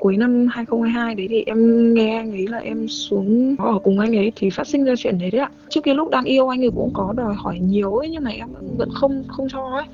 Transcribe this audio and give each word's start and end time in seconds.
cuối 0.00 0.16
năm 0.16 0.46
2022 0.50 1.14
đấy 1.14 1.26
thì 1.30 1.42
em 1.46 1.94
nghe 1.94 2.16
anh 2.16 2.30
ấy 2.32 2.46
là 2.46 2.58
em 2.58 2.88
xuống 2.88 3.56
ở 3.58 3.78
cùng 3.84 3.98
anh 3.98 4.16
ấy 4.16 4.32
thì 4.36 4.50
phát 4.50 4.66
sinh 4.66 4.84
ra 4.84 4.94
chuyện 4.98 5.18
đấy 5.18 5.30
đấy 5.30 5.40
ạ 5.40 5.50
trước 5.68 5.84
kia 5.84 5.94
lúc 5.94 6.10
đang 6.10 6.24
yêu 6.24 6.48
anh 6.48 6.60
ấy 6.60 6.70
cũng 6.74 6.90
có 6.94 7.14
đòi 7.16 7.34
hỏi 7.34 7.58
nhiều 7.58 7.96
ấy 7.96 8.08
nhưng 8.08 8.24
mà 8.24 8.30
em 8.30 8.48
vẫn 8.76 8.88
không 8.94 9.24
không 9.28 9.48
cho 9.52 9.60
ấy 9.60 9.84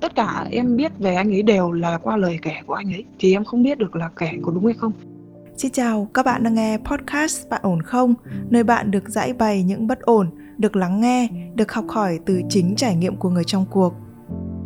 tất 0.00 0.14
cả 0.14 0.46
em 0.50 0.76
biết 0.76 0.92
về 0.98 1.14
anh 1.14 1.32
ấy 1.32 1.42
đều 1.42 1.72
là 1.72 1.98
qua 1.98 2.16
lời 2.16 2.38
kể 2.42 2.54
của 2.66 2.74
anh 2.74 2.92
ấy 2.92 3.04
thì 3.18 3.32
em 3.32 3.44
không 3.44 3.62
biết 3.62 3.78
được 3.78 3.96
là 3.96 4.10
kể 4.16 4.30
có 4.42 4.52
đúng 4.52 4.64
hay 4.64 4.74
không 4.74 4.92
Xin 5.56 5.70
chào, 5.70 6.08
các 6.14 6.26
bạn 6.26 6.42
đang 6.42 6.54
nghe 6.54 6.78
podcast 6.84 7.48
Bạn 7.48 7.60
ổn 7.64 7.82
không? 7.82 8.14
Nơi 8.50 8.64
bạn 8.64 8.90
được 8.90 9.08
giải 9.08 9.32
bày 9.32 9.62
những 9.62 9.86
bất 9.86 10.00
ổn, 10.00 10.30
được 10.58 10.76
lắng 10.76 11.00
nghe, 11.00 11.28
được 11.54 11.72
học 11.72 11.84
hỏi 11.88 12.18
từ 12.26 12.40
chính 12.48 12.74
trải 12.76 12.96
nghiệm 12.96 13.16
của 13.16 13.30
người 13.30 13.44
trong 13.44 13.66
cuộc. 13.70 13.94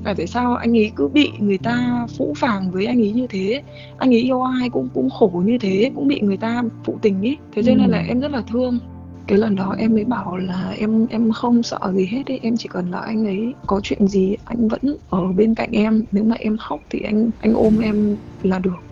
Và 0.05 0.15
tại 0.15 0.27
sao 0.27 0.55
anh 0.55 0.77
ấy 0.77 0.93
cứ 0.97 1.09
bị 1.09 1.33
người 1.39 1.59
ta 1.59 2.07
phũ 2.19 2.35
phàng 2.37 2.71
với 2.71 2.87
anh 2.87 3.01
ấy 3.01 3.13
như 3.13 3.27
thế? 3.27 3.63
Anh 3.99 4.15
ấy 4.15 4.21
yêu 4.21 4.43
ai 4.43 4.71
cũng 4.71 4.89
cũng 4.95 5.11
khổ 5.11 5.43
như 5.47 5.59
thế 5.59 5.91
Cũng 5.95 6.09
bị 6.09 6.21
người 6.21 6.37
ta 6.37 6.63
phụ 6.85 6.99
tình 7.03 7.23
ý. 7.23 7.37
Thế 7.53 7.63
cho 7.63 7.75
nên 7.75 7.91
là 7.91 8.05
em 8.09 8.21
rất 8.21 8.31
là 8.31 8.43
thương. 8.53 8.79
Cái 9.27 9.39
lần 9.39 9.57
đó 9.57 9.75
em 9.79 9.95
mới 9.95 10.05
bảo 10.05 10.37
là 10.37 10.75
em 10.79 11.07
em 11.11 11.33
không 11.33 11.63
sợ 11.63 11.79
gì 11.95 12.07
hết 12.07 12.23
ấy 12.27 12.41
em 12.43 12.57
chỉ 12.57 12.69
cần 12.73 12.91
là 12.91 12.99
anh 12.99 13.27
ấy 13.27 13.55
có 13.67 13.81
chuyện 13.83 14.09
gì 14.09 14.37
anh 14.45 14.69
vẫn 14.69 14.97
ở 15.11 15.33
bên 15.33 15.55
cạnh 15.55 15.71
em. 15.73 16.05
Nếu 16.13 16.25
mà 16.25 16.37
em 16.39 16.57
khóc 16.57 16.81
thì 16.91 17.01
anh 17.01 17.31
anh 17.41 17.55
ôm 17.55 17.79
em 17.79 18.17
là 18.43 18.59
được 18.59 18.92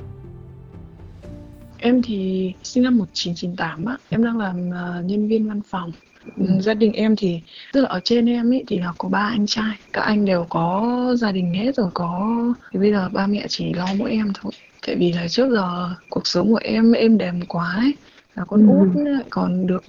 Em 1.81 2.01
thì 2.01 2.53
sinh 2.63 2.83
năm 2.83 2.97
1998 2.97 3.85
á, 3.85 3.97
em 4.09 4.23
đang 4.23 4.37
làm 4.37 4.69
uh, 4.69 5.05
nhân 5.05 5.27
viên 5.27 5.47
văn 5.47 5.61
phòng. 5.61 5.91
Ừ. 6.37 6.45
Gia 6.59 6.73
đình 6.73 6.93
em 6.93 7.15
thì 7.15 7.41
tức 7.73 7.81
là 7.81 7.89
ở 7.89 7.99
trên 8.03 8.25
em 8.25 8.53
ấy 8.53 8.63
thì 8.67 8.79
là 8.79 8.93
có 8.97 9.09
ba 9.09 9.29
anh 9.33 9.45
trai, 9.47 9.77
các 9.93 10.01
anh 10.01 10.25
đều 10.25 10.45
có 10.49 11.15
gia 11.17 11.31
đình 11.31 11.53
hết 11.53 11.75
rồi 11.75 11.89
có 11.93 12.37
thì 12.71 12.79
bây 12.79 12.91
giờ 12.91 13.09
ba 13.09 13.27
mẹ 13.27 13.45
chỉ 13.49 13.73
lo 13.73 13.87
mỗi 13.97 14.11
em 14.11 14.33
thôi. 14.41 14.51
Tại 14.87 14.95
vì 14.95 15.13
là 15.13 15.27
trước 15.27 15.49
giờ 15.51 15.95
cuộc 16.09 16.27
sống 16.27 16.51
của 16.51 16.59
em 16.63 16.91
êm 16.91 17.17
đềm 17.17 17.41
quá 17.45 17.75
ấy, 17.77 17.93
là 18.35 18.45
con 18.45 18.67
ừ. 18.67 18.79
út 18.79 19.07
còn 19.29 19.67
được 19.67 19.83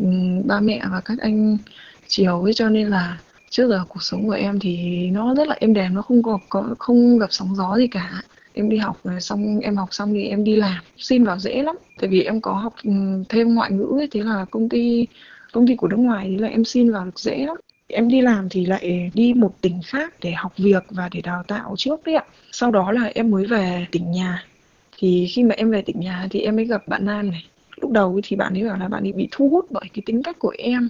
ba 0.45 0.61
mẹ 0.61 0.83
và 0.91 1.01
các 1.01 1.19
anh 1.21 1.59
chiều 2.09 2.43
ấy 2.43 2.55
cho 2.55 2.69
nên 2.69 2.89
là 2.89 3.19
trước 3.51 3.69
giờ 3.69 3.85
cuộc 3.89 4.03
sống 4.03 4.27
của 4.27 4.33
em 4.33 4.59
thì 4.59 5.07
nó 5.11 5.35
rất 5.35 5.49
là 5.49 5.57
êm 5.61 5.75
đềm 5.75 5.95
nó 5.95 6.03
không 6.03 6.23
có, 6.23 6.39
có 6.49 6.75
không 6.79 7.19
gặp 7.19 7.29
sóng 7.31 7.55
gió 7.57 7.77
gì 7.77 7.87
cả 7.87 8.23
em 8.55 8.69
đi 8.69 8.77
học 8.77 9.01
xong 9.21 9.61
em 9.61 9.77
học 9.77 9.89
xong 9.93 10.15
thì 10.15 10.29
em 10.29 10.45
đi 10.45 10.57
làm. 10.57 10.83
Xin 10.97 11.25
vào 11.25 11.39
dễ 11.39 11.63
lắm 11.63 11.77
tại 12.01 12.11
vì 12.11 12.23
em 12.23 12.41
có 12.41 12.53
học 12.53 12.75
ừ, 12.85 12.91
thêm 13.29 13.55
ngoại 13.55 13.71
ngữ 13.71 13.87
ấy, 13.99 14.09
thế 14.11 14.21
là 14.23 14.45
công 14.51 14.69
ty 14.69 15.07
công 15.53 15.67
ty 15.67 15.77
của 15.77 15.89
nước 15.89 15.97
ngoài 15.97 16.27
thì 16.29 16.37
là 16.37 16.49
em 16.49 16.65
xin 16.65 16.93
vào 16.93 17.05
được 17.05 17.19
dễ 17.19 17.47
lắm. 17.47 17.57
Em 17.89 18.09
đi 18.09 18.21
làm 18.21 18.49
thì 18.49 18.67
lại 18.67 19.11
đi 19.15 19.35
một 19.35 19.61
tỉnh 19.61 19.81
khác 19.87 20.15
để 20.21 20.33
học 20.33 20.53
việc 20.57 20.85
và 20.91 21.09
để 21.13 21.21
đào 21.21 21.43
tạo 21.43 21.75
trước 21.79 22.05
đấy 22.05 22.15
ạ. 22.15 22.25
Sau 22.53 22.71
đó 22.71 22.93
là 22.93 23.11
em 23.15 23.31
mới 23.31 23.47
về 23.47 23.87
tỉnh 23.91 24.11
nhà. 24.11 24.45
Thì 24.99 25.27
khi 25.31 25.45
mà 25.45 25.55
em 25.55 25.71
về 25.71 25.83
tỉnh 25.83 26.01
nhà 26.01 26.27
thì 26.31 26.41
em 26.41 26.57
mới 26.57 26.65
gặp 26.65 26.89
bạn 26.89 27.07
nam 27.07 27.31
này. 27.31 27.45
Lúc 27.81 27.91
đầu 27.91 28.21
thì 28.25 28.37
bạn 28.37 28.55
ấy 28.55 28.65
bảo 28.65 28.79
là 28.79 28.89
bạn 28.89 29.07
ấy 29.07 29.13
bị 29.13 29.29
thu 29.31 29.49
hút 29.49 29.67
bởi 29.71 29.85
cái 29.95 30.03
tính 30.07 30.23
cách 30.23 30.39
của 30.39 30.55
em 30.59 30.89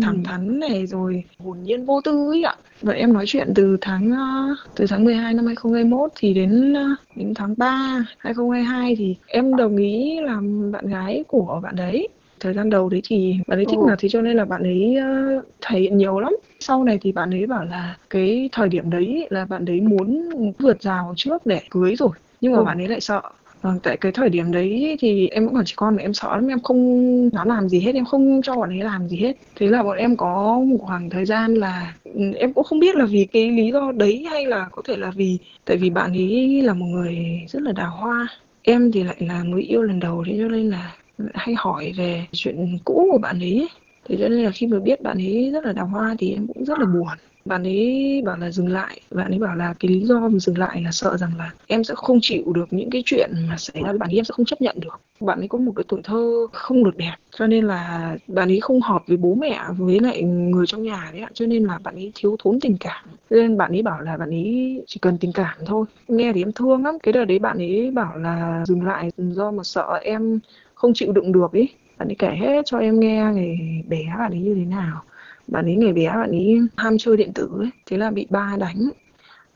thẳng 0.00 0.24
thắn 0.24 0.60
này 0.60 0.86
rồi 0.86 1.24
hồn 1.38 1.62
nhiên 1.62 1.84
vô 1.84 2.00
tư 2.00 2.30
ấy 2.30 2.42
ạ. 2.42 2.54
Vậy 2.82 2.98
em 2.98 3.12
nói 3.12 3.24
chuyện 3.26 3.52
từ 3.54 3.76
tháng 3.80 4.10
ờ, 4.10 4.54
từ 4.76 4.86
tháng 4.88 5.04
12 5.04 5.34
năm 5.34 5.46
2021 5.46 6.10
thì 6.16 6.34
đến 6.34 6.74
ờ, 6.74 6.86
đến 7.16 7.34
tháng 7.34 7.54
3 7.56 8.04
2022 8.18 8.96
thì 8.96 9.16
em 9.26 9.56
đồng 9.56 9.76
ý 9.76 10.20
làm 10.20 10.72
bạn 10.72 10.86
gái 10.86 11.24
của 11.28 11.60
bạn 11.62 11.76
đấy. 11.76 12.08
Thời 12.40 12.54
gian 12.54 12.70
đầu 12.70 12.88
đấy 12.88 13.00
thì 13.04 13.36
bạn 13.46 13.58
ấy 13.58 13.66
thích 13.66 13.78
ừ. 13.78 13.88
là 13.88 13.96
thì 13.98 14.08
cho 14.08 14.22
nên 14.22 14.36
là 14.36 14.44
bạn 14.44 14.62
ấy 14.62 14.96
uh, 15.38 15.44
thể 15.60 15.80
hiện 15.80 15.98
nhiều 15.98 16.20
lắm. 16.20 16.36
Sau 16.60 16.84
này 16.84 16.98
thì 17.02 17.12
bạn 17.12 17.34
ấy 17.34 17.46
bảo 17.46 17.64
là 17.64 17.96
cái 18.10 18.48
thời 18.52 18.68
điểm 18.68 18.90
đấy 18.90 19.28
là 19.30 19.44
bạn 19.44 19.64
ấy 19.64 19.80
muốn 19.80 20.30
vượt 20.58 20.82
rào 20.82 21.14
trước 21.16 21.46
để 21.46 21.60
cưới 21.70 21.96
rồi 21.96 22.10
nhưng 22.42 22.52
mà 22.52 22.58
ừ. 22.58 22.64
bạn 22.64 22.78
ấy 22.78 22.88
lại 22.88 23.00
sợ 23.00 23.22
Vâng, 23.62 23.78
tại 23.82 23.96
cái 23.96 24.12
thời 24.12 24.28
điểm 24.28 24.52
đấy 24.52 24.96
thì 25.00 25.28
em 25.28 25.46
cũng 25.46 25.54
còn 25.54 25.64
trẻ 25.64 25.72
con 25.76 25.96
mà 25.96 26.02
em 26.02 26.14
sợ 26.14 26.28
lắm, 26.36 26.48
em 26.48 26.60
không 26.62 27.30
dám 27.32 27.48
làm 27.48 27.68
gì 27.68 27.80
hết, 27.80 27.94
em 27.94 28.04
không 28.04 28.40
cho 28.44 28.56
bọn 28.56 28.70
ấy 28.70 28.78
làm 28.78 29.08
gì 29.08 29.16
hết. 29.16 29.32
Thế 29.56 29.66
là 29.68 29.82
bọn 29.82 29.96
em 29.96 30.16
có 30.16 30.60
một 30.66 30.78
khoảng 30.80 31.10
thời 31.10 31.24
gian 31.24 31.54
là 31.54 31.94
ừ, 32.04 32.32
em 32.36 32.52
cũng 32.52 32.64
không 32.64 32.80
biết 32.80 32.96
là 32.96 33.04
vì 33.06 33.26
cái 33.32 33.50
lý 33.50 33.72
do 33.72 33.92
đấy 33.92 34.26
hay 34.30 34.46
là 34.46 34.68
có 34.72 34.82
thể 34.88 34.96
là 34.96 35.10
vì 35.16 35.38
tại 35.64 35.76
vì 35.76 35.90
bạn 35.90 36.12
ấy 36.12 36.62
là 36.62 36.74
một 36.74 36.86
người 36.86 37.16
rất 37.48 37.62
là 37.62 37.72
đào 37.72 37.90
hoa. 37.90 38.28
Em 38.62 38.92
thì 38.92 39.04
lại 39.04 39.16
là 39.18 39.44
mới 39.44 39.62
yêu 39.62 39.82
lần 39.82 40.00
đầu 40.00 40.24
thế 40.26 40.36
cho 40.38 40.48
nên 40.48 40.70
là 40.70 40.96
hay 41.34 41.54
hỏi 41.58 41.92
về 41.96 42.26
chuyện 42.32 42.78
cũ 42.84 43.08
của 43.12 43.18
bạn 43.18 43.40
ấy. 43.40 43.68
Thế 44.08 44.16
cho 44.20 44.28
nên 44.28 44.44
là 44.44 44.50
khi 44.50 44.66
mà 44.66 44.78
biết 44.78 45.02
bạn 45.02 45.18
ấy 45.18 45.50
rất 45.52 45.64
là 45.64 45.72
đào 45.72 45.86
hoa 45.86 46.14
thì 46.18 46.32
em 46.32 46.46
cũng 46.46 46.64
rất 46.64 46.78
là 46.78 46.86
buồn. 46.86 47.08
Bạn 47.44 47.62
ấy 47.62 48.22
bảo 48.24 48.36
là 48.36 48.50
dừng 48.50 48.68
lại. 48.68 49.00
Bạn 49.10 49.32
ấy 49.32 49.38
bảo 49.38 49.56
là 49.56 49.74
cái 49.80 49.90
lý 49.90 50.00
do 50.00 50.20
mà 50.20 50.38
dừng 50.38 50.58
lại 50.58 50.82
là 50.82 50.90
sợ 50.92 51.16
rằng 51.16 51.30
là 51.38 51.52
em 51.66 51.84
sẽ 51.84 51.94
không 51.96 52.18
chịu 52.22 52.52
được 52.52 52.72
những 52.72 52.90
cái 52.90 53.02
chuyện 53.06 53.30
mà 53.48 53.56
xảy 53.56 53.82
ra 53.82 53.88
với 53.90 53.98
bạn 53.98 54.10
ấy, 54.10 54.16
em 54.16 54.24
sẽ 54.24 54.32
không 54.32 54.46
chấp 54.46 54.60
nhận 54.60 54.80
được. 54.80 55.00
Bạn 55.20 55.38
ấy 55.38 55.48
có 55.48 55.58
một 55.58 55.72
cái 55.76 55.84
tuổi 55.88 56.00
thơ 56.04 56.46
không 56.52 56.84
được 56.84 56.96
đẹp, 56.96 57.14
cho 57.38 57.46
nên 57.46 57.64
là 57.64 58.16
bạn 58.26 58.48
ấy 58.48 58.60
không 58.60 58.80
hợp 58.80 59.02
với 59.06 59.16
bố 59.16 59.34
mẹ, 59.34 59.60
với 59.78 60.00
lại 60.00 60.22
người 60.22 60.66
trong 60.66 60.82
nhà 60.82 61.10
đấy 61.12 61.20
ạ. 61.20 61.30
Cho 61.34 61.46
nên 61.46 61.64
là 61.64 61.78
bạn 61.78 61.94
ấy 61.94 62.12
thiếu 62.14 62.36
thốn 62.38 62.60
tình 62.60 62.76
cảm. 62.80 63.04
Cho 63.30 63.36
nên 63.36 63.56
bạn 63.56 63.72
ấy 63.72 63.82
bảo 63.82 64.00
là 64.00 64.16
bạn 64.16 64.30
ấy 64.30 64.82
chỉ 64.86 64.98
cần 65.02 65.18
tình 65.18 65.32
cảm 65.32 65.56
thôi. 65.66 65.86
Nghe 66.08 66.32
thì 66.32 66.42
em 66.42 66.52
thương 66.52 66.84
lắm. 66.84 66.98
Cái 67.02 67.12
đợt 67.12 67.24
đấy 67.24 67.38
bạn 67.38 67.58
ấy 67.58 67.90
bảo 67.90 68.16
là 68.16 68.64
dừng 68.66 68.82
lại 68.86 69.10
do 69.16 69.50
mà 69.50 69.62
sợ 69.64 70.00
em 70.02 70.38
không 70.74 70.92
chịu 70.94 71.12
đựng 71.12 71.32
được 71.32 71.52
ý 71.52 71.68
bạn 72.02 72.08
ấy 72.08 72.16
kể 72.18 72.36
hết 72.40 72.62
cho 72.66 72.78
em 72.78 73.00
nghe 73.00 73.24
ngày 73.34 73.82
bé 73.88 74.04
bạn 74.18 74.32
ấy 74.32 74.40
như 74.40 74.54
thế 74.54 74.64
nào. 74.64 75.02
Bạn 75.48 75.64
ấy 75.64 75.76
ngày 75.76 75.92
bé 75.92 76.08
bạn 76.08 76.30
ấy 76.30 76.60
ham 76.76 76.98
chơi 76.98 77.16
điện 77.16 77.32
tử 77.32 77.50
ấy 77.58 77.70
thế 77.86 77.96
là 77.96 78.10
bị 78.10 78.26
ba 78.30 78.56
đánh. 78.60 78.90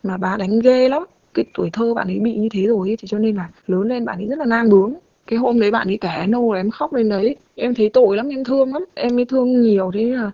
Mà 0.03 0.17
ba 0.17 0.37
đánh 0.37 0.61
ghê 0.61 0.89
lắm. 0.89 1.05
Cái 1.35 1.45
tuổi 1.55 1.71
thơ 1.73 1.95
bạn 1.95 2.09
ấy 2.09 2.19
bị 2.19 2.35
như 2.35 2.49
thế 2.49 2.67
rồi 2.67 2.89
ấy, 2.89 2.97
thì 2.97 3.09
cho 3.09 3.19
nên 3.19 3.37
là 3.37 3.49
lớn 3.67 3.83
lên 3.83 4.05
bạn 4.05 4.19
ấy 4.19 4.27
rất 4.27 4.39
là 4.39 4.45
nang 4.45 4.71
bướng. 4.71 4.95
Cái 5.27 5.39
hôm 5.39 5.61
đấy 5.61 5.71
bạn 5.71 5.89
ấy 5.89 5.99
kể 6.01 6.27
nô 6.29 6.53
là 6.53 6.61
em 6.61 6.71
khóc 6.71 6.95
lên 6.95 7.09
đấy. 7.09 7.37
Em 7.55 7.75
thấy 7.75 7.89
tội 7.89 8.17
lắm 8.17 8.29
em 8.29 8.45
thương 8.45 8.73
lắm. 8.73 8.85
Em 8.95 9.17
mới 9.17 9.25
thương 9.25 9.63
nhiều 9.63 9.91
thế 9.95 10.05
là 10.05 10.31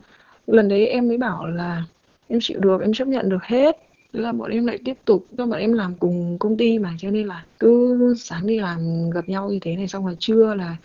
lần 0.47 0.69
đấy 0.69 0.87
em 0.87 1.09
mới 1.09 1.19
bảo 1.19 1.47
là 1.47 1.83
em 2.29 2.39
chịu 2.43 2.61
được 2.61 2.81
em 2.81 2.93
chấp 2.93 3.09
nhận 3.09 3.29
được 3.29 3.43
hết. 3.43 3.77
Thế 4.13 4.21
là 4.21 4.33
bọn 4.33 4.51
em 4.51 4.67
lại 4.67 4.79
tiếp 4.85 4.97
tục 5.05 5.27
cho 5.39 5.47
bọn 5.47 5.59
em 5.59 5.73
làm 5.73 5.95
cùng 5.95 6.39
công 6.39 6.57
ty 6.57 6.79
mà 6.79 6.91
cho 6.99 7.11
nên 7.11 7.27
là 7.27 7.45
cứ 7.59 8.15
sáng 8.19 8.47
đi 8.47 8.61
làm 8.61 9.11
gặp 9.11 9.29
nhau 9.29 9.51
như 9.51 9.59
thế 9.63 9.77
này 9.77 9.89
xong 9.89 10.05
rồi 10.05 10.17
trưa 10.19 10.55
là 10.55 10.77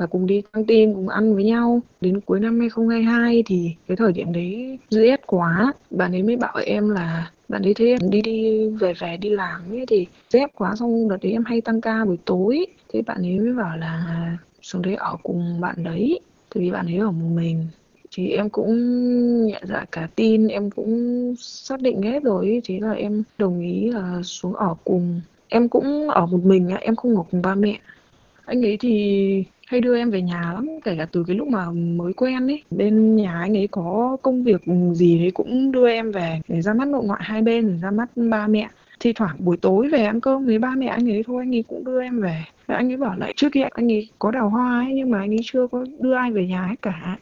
và 0.00 0.06
cùng 0.06 0.26
đi 0.26 0.42
căng 0.52 0.64
tin, 0.64 0.94
cùng 0.94 1.08
ăn 1.08 1.34
với 1.34 1.44
nhau. 1.44 1.80
Đến 2.00 2.20
cuối 2.20 2.40
năm 2.40 2.60
2022 2.60 3.42
thì 3.46 3.74
cái 3.88 3.96
thời 3.96 4.12
điểm 4.12 4.32
đấy 4.32 4.78
rét 4.90 5.26
quá. 5.26 5.72
Bạn 5.90 6.12
ấy 6.12 6.22
mới 6.22 6.36
bảo 6.36 6.56
em 6.64 6.90
là, 6.90 7.30
bạn 7.48 7.62
ấy 7.62 7.74
thấy 7.74 7.88
em 7.88 8.10
đi 8.10 8.22
đi, 8.22 8.68
về 8.68 8.92
về 9.00 9.16
đi 9.16 9.28
làm 9.28 9.70
ấy 9.70 9.84
thì 9.88 10.06
rét 10.30 10.46
quá, 10.54 10.76
xong 10.76 11.08
đợt 11.08 11.16
đấy 11.22 11.32
em 11.32 11.44
hay 11.44 11.60
tăng 11.60 11.80
ca 11.80 12.04
buổi 12.04 12.18
tối. 12.24 12.66
Thế 12.92 13.02
bạn 13.02 13.22
ấy 13.22 13.38
mới 13.38 13.52
bảo 13.52 13.76
là, 13.76 14.36
xuống 14.62 14.82
đấy 14.82 14.94
ở 14.94 15.16
cùng 15.22 15.60
bạn 15.60 15.84
đấy. 15.84 16.20
Tại 16.54 16.62
vì 16.62 16.70
bạn 16.70 16.86
ấy 16.86 16.96
ở 16.96 17.10
một 17.10 17.28
mình. 17.34 17.66
Thì 18.10 18.28
em 18.28 18.50
cũng 18.50 19.46
nhận 19.46 19.62
ra 19.66 19.84
cả 19.92 20.08
tin, 20.16 20.48
em 20.48 20.70
cũng 20.70 21.34
xác 21.38 21.80
định 21.80 22.02
hết 22.02 22.22
rồi 22.22 22.60
thế 22.64 22.78
là 22.80 22.92
em 22.92 23.22
đồng 23.38 23.60
ý 23.60 23.90
là 23.90 24.20
xuống 24.22 24.54
ở 24.54 24.74
cùng. 24.84 25.20
Em 25.48 25.68
cũng 25.68 26.10
ở 26.10 26.26
một 26.26 26.44
mình 26.44 26.68
em 26.80 26.96
không 26.96 27.16
ở 27.16 27.22
cùng 27.30 27.42
ba 27.42 27.54
mẹ. 27.54 27.78
Anh 28.44 28.64
ấy 28.64 28.76
thì 28.80 29.44
hay 29.70 29.80
đưa 29.80 29.96
em 29.96 30.10
về 30.10 30.22
nhà 30.22 30.52
lắm, 30.54 30.66
kể 30.84 30.96
cả 30.98 31.06
từ 31.12 31.24
cái 31.26 31.36
lúc 31.36 31.48
mà 31.48 31.70
mới 31.70 32.12
quen 32.12 32.46
ấy. 32.46 32.62
Bên 32.70 33.16
nhà 33.16 33.40
anh 33.40 33.56
ấy 33.56 33.68
có 33.70 34.16
công 34.22 34.44
việc 34.44 34.62
gì 34.92 35.18
đấy 35.18 35.30
cũng 35.30 35.72
đưa 35.72 35.88
em 35.88 36.12
về 36.12 36.40
để 36.48 36.62
ra 36.62 36.74
mắt 36.74 36.88
nội 36.88 37.04
ngoại 37.04 37.20
hai 37.24 37.42
bên 37.42 37.68
để 37.68 37.74
ra 37.82 37.90
mắt 37.90 38.08
ba 38.16 38.46
mẹ. 38.46 38.68
Thi 39.00 39.12
thoảng 39.12 39.36
buổi 39.38 39.56
tối 39.56 39.88
về 39.88 40.04
ăn 40.04 40.20
cơm 40.20 40.46
với 40.46 40.58
ba 40.58 40.74
mẹ 40.78 40.86
anh 40.86 41.10
ấy 41.10 41.22
thôi, 41.26 41.42
anh 41.42 41.54
ấy 41.54 41.64
cũng 41.68 41.84
đưa 41.84 42.02
em 42.02 42.20
về. 42.20 42.42
Và 42.66 42.74
anh 42.74 42.90
ấy 42.92 42.96
bảo 42.96 43.18
lại 43.18 43.32
trước 43.36 43.48
kia 43.52 43.66
anh 43.70 43.92
ấy 43.92 44.08
có 44.18 44.30
đào 44.30 44.48
hoa 44.48 44.80
ấy, 44.80 44.92
nhưng 44.94 45.10
mà 45.10 45.18
anh 45.18 45.30
ấy 45.30 45.40
chưa 45.42 45.66
có 45.66 45.84
đưa 46.00 46.14
ai 46.14 46.32
về 46.32 46.46
nhà 46.46 46.66
hết 46.66 46.76
cả. 46.82 47.18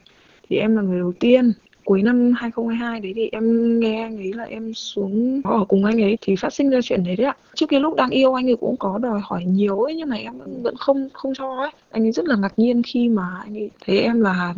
Thì 0.48 0.56
em 0.56 0.76
là 0.76 0.82
người 0.82 0.98
đầu 0.98 1.12
tiên 1.20 1.52
cuối 1.88 2.02
năm 2.02 2.32
2022 2.36 3.00
đấy 3.00 3.12
thì 3.16 3.28
em 3.32 3.80
nghe 3.80 4.02
anh 4.02 4.16
ấy 4.16 4.32
là 4.32 4.44
em 4.44 4.74
xuống 4.74 5.40
ở 5.44 5.64
cùng 5.68 5.84
anh 5.84 6.02
ấy 6.02 6.18
thì 6.20 6.36
phát 6.36 6.52
sinh 6.52 6.70
ra 6.70 6.78
chuyện 6.82 7.04
đấy 7.04 7.16
đấy 7.16 7.26
ạ. 7.26 7.36
Trước 7.54 7.66
kia 7.68 7.78
lúc 7.78 7.94
đang 7.94 8.10
yêu 8.10 8.34
anh 8.34 8.48
ấy 8.48 8.56
cũng 8.56 8.76
có 8.76 8.98
đòi 8.98 9.20
hỏi 9.22 9.44
nhiều 9.44 9.80
ấy, 9.80 9.94
nhưng 9.94 10.08
mà 10.08 10.16
em 10.16 10.34
vẫn 10.62 10.76
không 10.76 11.08
không 11.12 11.34
cho 11.34 11.56
ấy. 11.56 11.70
Anh 11.90 12.02
ấy 12.02 12.12
rất 12.12 12.26
là 12.26 12.36
ngạc 12.36 12.52
nhiên 12.56 12.82
khi 12.82 13.08
mà 13.08 13.22
anh 13.42 13.56
ấy 13.56 13.70
thấy 13.84 13.98
em 13.98 14.20
là 14.20 14.54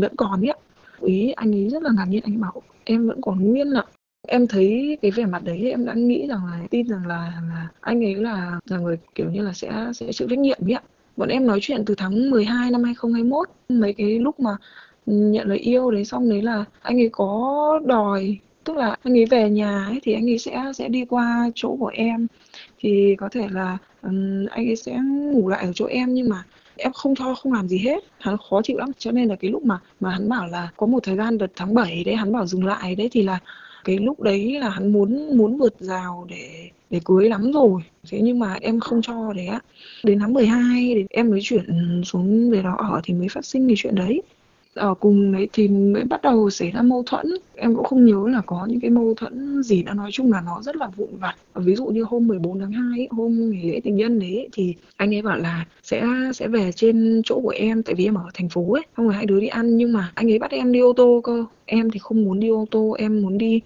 vẫn 0.00 0.16
còn 0.16 0.46
ấy 0.46 0.54
ý 1.00 1.32
anh 1.32 1.52
ấy 1.54 1.68
rất 1.68 1.82
là 1.82 1.90
ngạc 1.96 2.06
nhiên, 2.08 2.22
anh 2.24 2.34
ấy 2.34 2.38
bảo 2.38 2.62
em 2.84 3.08
vẫn 3.08 3.20
còn 3.22 3.44
nguyên 3.44 3.74
ạ. 3.74 3.84
Em 4.28 4.46
thấy 4.46 4.98
cái 5.02 5.10
vẻ 5.10 5.26
mặt 5.26 5.44
đấy 5.44 5.70
em 5.70 5.84
đã 5.84 5.94
nghĩ 5.94 6.26
rằng 6.28 6.46
là, 6.46 6.60
tin 6.70 6.88
rằng 6.88 7.06
là 7.06 7.32
là 7.50 7.68
anh 7.80 8.04
ấy 8.04 8.14
là 8.14 8.60
là 8.64 8.78
người 8.78 8.98
kiểu 9.14 9.30
như 9.30 9.42
là 9.42 9.52
sẽ 9.52 9.72
sẽ 9.94 10.12
chịu 10.12 10.28
trách 10.28 10.38
nhiệm 10.38 10.58
ấy 10.64 10.72
ạ. 10.72 10.82
Bọn 11.16 11.28
em 11.28 11.46
nói 11.46 11.58
chuyện 11.62 11.84
từ 11.86 11.94
tháng 11.94 12.30
12 12.30 12.70
năm 12.70 12.82
2021 12.82 13.48
mấy 13.68 13.92
cái 13.92 14.18
lúc 14.18 14.40
mà 14.40 14.50
nhận 15.06 15.48
lời 15.48 15.58
yêu 15.58 15.90
đấy 15.90 16.04
xong 16.04 16.30
đấy 16.30 16.42
là 16.42 16.64
anh 16.82 17.00
ấy 17.00 17.08
có 17.12 17.80
đòi. 17.84 18.38
Tức 18.64 18.76
là 18.76 18.96
anh 19.02 19.18
ấy 19.18 19.26
về 19.26 19.50
nhà 19.50 19.84
ấy 19.84 20.00
thì 20.02 20.12
anh 20.12 20.30
ấy 20.30 20.38
sẽ 20.38 20.62
sẽ 20.74 20.88
đi 20.88 21.04
qua 21.04 21.50
chỗ 21.54 21.76
của 21.80 21.90
em. 21.94 22.26
Thì 22.78 23.16
có 23.18 23.28
thể 23.28 23.48
là 23.50 23.78
um, 24.02 24.46
anh 24.46 24.66
ấy 24.66 24.76
sẽ 24.76 24.98
ngủ 25.32 25.48
lại 25.48 25.64
ở 25.64 25.72
chỗ 25.74 25.86
em 25.86 26.14
nhưng 26.14 26.28
mà 26.28 26.44
em 26.76 26.92
không 26.92 27.14
cho 27.14 27.34
không 27.34 27.52
làm 27.52 27.68
gì 27.68 27.78
hết. 27.78 28.04
Hắn 28.18 28.36
khó 28.50 28.62
chịu 28.62 28.78
lắm. 28.78 28.90
Cho 28.98 29.10
nên 29.10 29.28
là 29.28 29.36
cái 29.36 29.50
lúc 29.50 29.64
mà 29.64 29.78
mà 30.00 30.10
hắn 30.10 30.28
bảo 30.28 30.46
là 30.46 30.68
có 30.76 30.86
một 30.86 31.00
thời 31.02 31.16
gian 31.16 31.38
đợt 31.38 31.50
tháng 31.56 31.74
7 31.74 32.04
đấy 32.04 32.14
hắn 32.14 32.32
bảo 32.32 32.46
dừng 32.46 32.64
lại 32.64 32.94
đấy 32.94 33.08
thì 33.12 33.22
là 33.22 33.38
cái 33.84 33.98
lúc 33.98 34.20
đấy 34.20 34.58
là 34.60 34.70
hắn 34.70 34.92
muốn 34.92 35.36
muốn 35.36 35.56
vượt 35.56 35.74
rào 35.80 36.26
để 36.30 36.70
để 36.90 37.00
cưới 37.04 37.28
lắm 37.28 37.52
rồi. 37.52 37.82
Thế 38.10 38.20
nhưng 38.22 38.38
mà 38.38 38.56
em 38.60 38.80
không 38.80 39.02
cho 39.02 39.32
đấy 39.32 39.46
á 39.46 39.60
đến 40.04 40.18
tháng 40.18 40.32
12 40.32 40.92
thì 40.94 41.04
em 41.10 41.30
mới 41.30 41.40
chuyển 41.42 42.02
xuống 42.04 42.50
về 42.50 42.62
đó 42.62 42.76
ở 42.78 43.00
thì 43.04 43.14
mới 43.14 43.28
phát 43.28 43.44
sinh 43.44 43.68
cái 43.68 43.76
chuyện 43.78 43.94
đấy 43.94 44.22
ở 44.74 44.94
cùng 44.94 45.32
đấy 45.32 45.48
thì 45.52 45.68
mới 45.68 46.04
bắt 46.04 46.22
đầu 46.22 46.50
xảy 46.50 46.70
ra 46.70 46.82
mâu 46.82 47.02
thuẫn. 47.06 47.26
Em 47.54 47.74
cũng 47.74 47.84
không 47.84 48.04
nhớ 48.04 48.28
là 48.28 48.40
có 48.46 48.66
những 48.66 48.80
cái 48.80 48.90
mâu 48.90 49.14
thuẫn 49.14 49.62
gì 49.62 49.82
đã 49.82 49.94
nói 49.94 50.10
chung 50.12 50.32
là 50.32 50.40
nó 50.40 50.62
rất 50.62 50.76
là 50.76 50.86
vụn 50.96 51.08
vặt. 51.20 51.34
Ví 51.54 51.74
dụ 51.74 51.86
như 51.86 52.02
hôm 52.02 52.26
14 52.26 52.60
tháng 52.60 52.72
2 52.72 53.08
hôm 53.10 53.50
nghỉ 53.50 53.70
lễ 53.70 53.80
tình 53.84 53.96
nhân 53.96 54.18
đấy 54.18 54.48
thì 54.52 54.74
anh 54.96 55.14
ấy 55.14 55.22
bảo 55.22 55.38
là 55.38 55.64
sẽ 55.82 56.06
sẽ 56.34 56.48
về 56.48 56.72
trên 56.72 57.22
chỗ 57.24 57.40
của 57.40 57.54
em 57.56 57.82
tại 57.82 57.94
vì 57.94 58.04
em 58.04 58.14
ở 58.14 58.24
thành 58.34 58.48
phố 58.48 58.72
ấy. 58.72 58.82
Xong 58.96 59.06
rồi 59.06 59.14
hai 59.14 59.26
đứa 59.26 59.40
đi 59.40 59.46
ăn 59.46 59.76
nhưng 59.76 59.92
mà 59.92 60.12
anh 60.14 60.30
ấy 60.30 60.38
bắt 60.38 60.50
em 60.50 60.72
đi 60.72 60.80
ô 60.80 60.92
tô 60.92 61.20
cơ. 61.24 61.44
Em 61.66 61.90
thì 61.90 61.98
không 61.98 62.24
muốn 62.24 62.40
đi 62.40 62.48
ô 62.48 62.66
tô 62.70 62.96
em 62.98 63.22
muốn 63.22 63.38
đi 63.38 63.60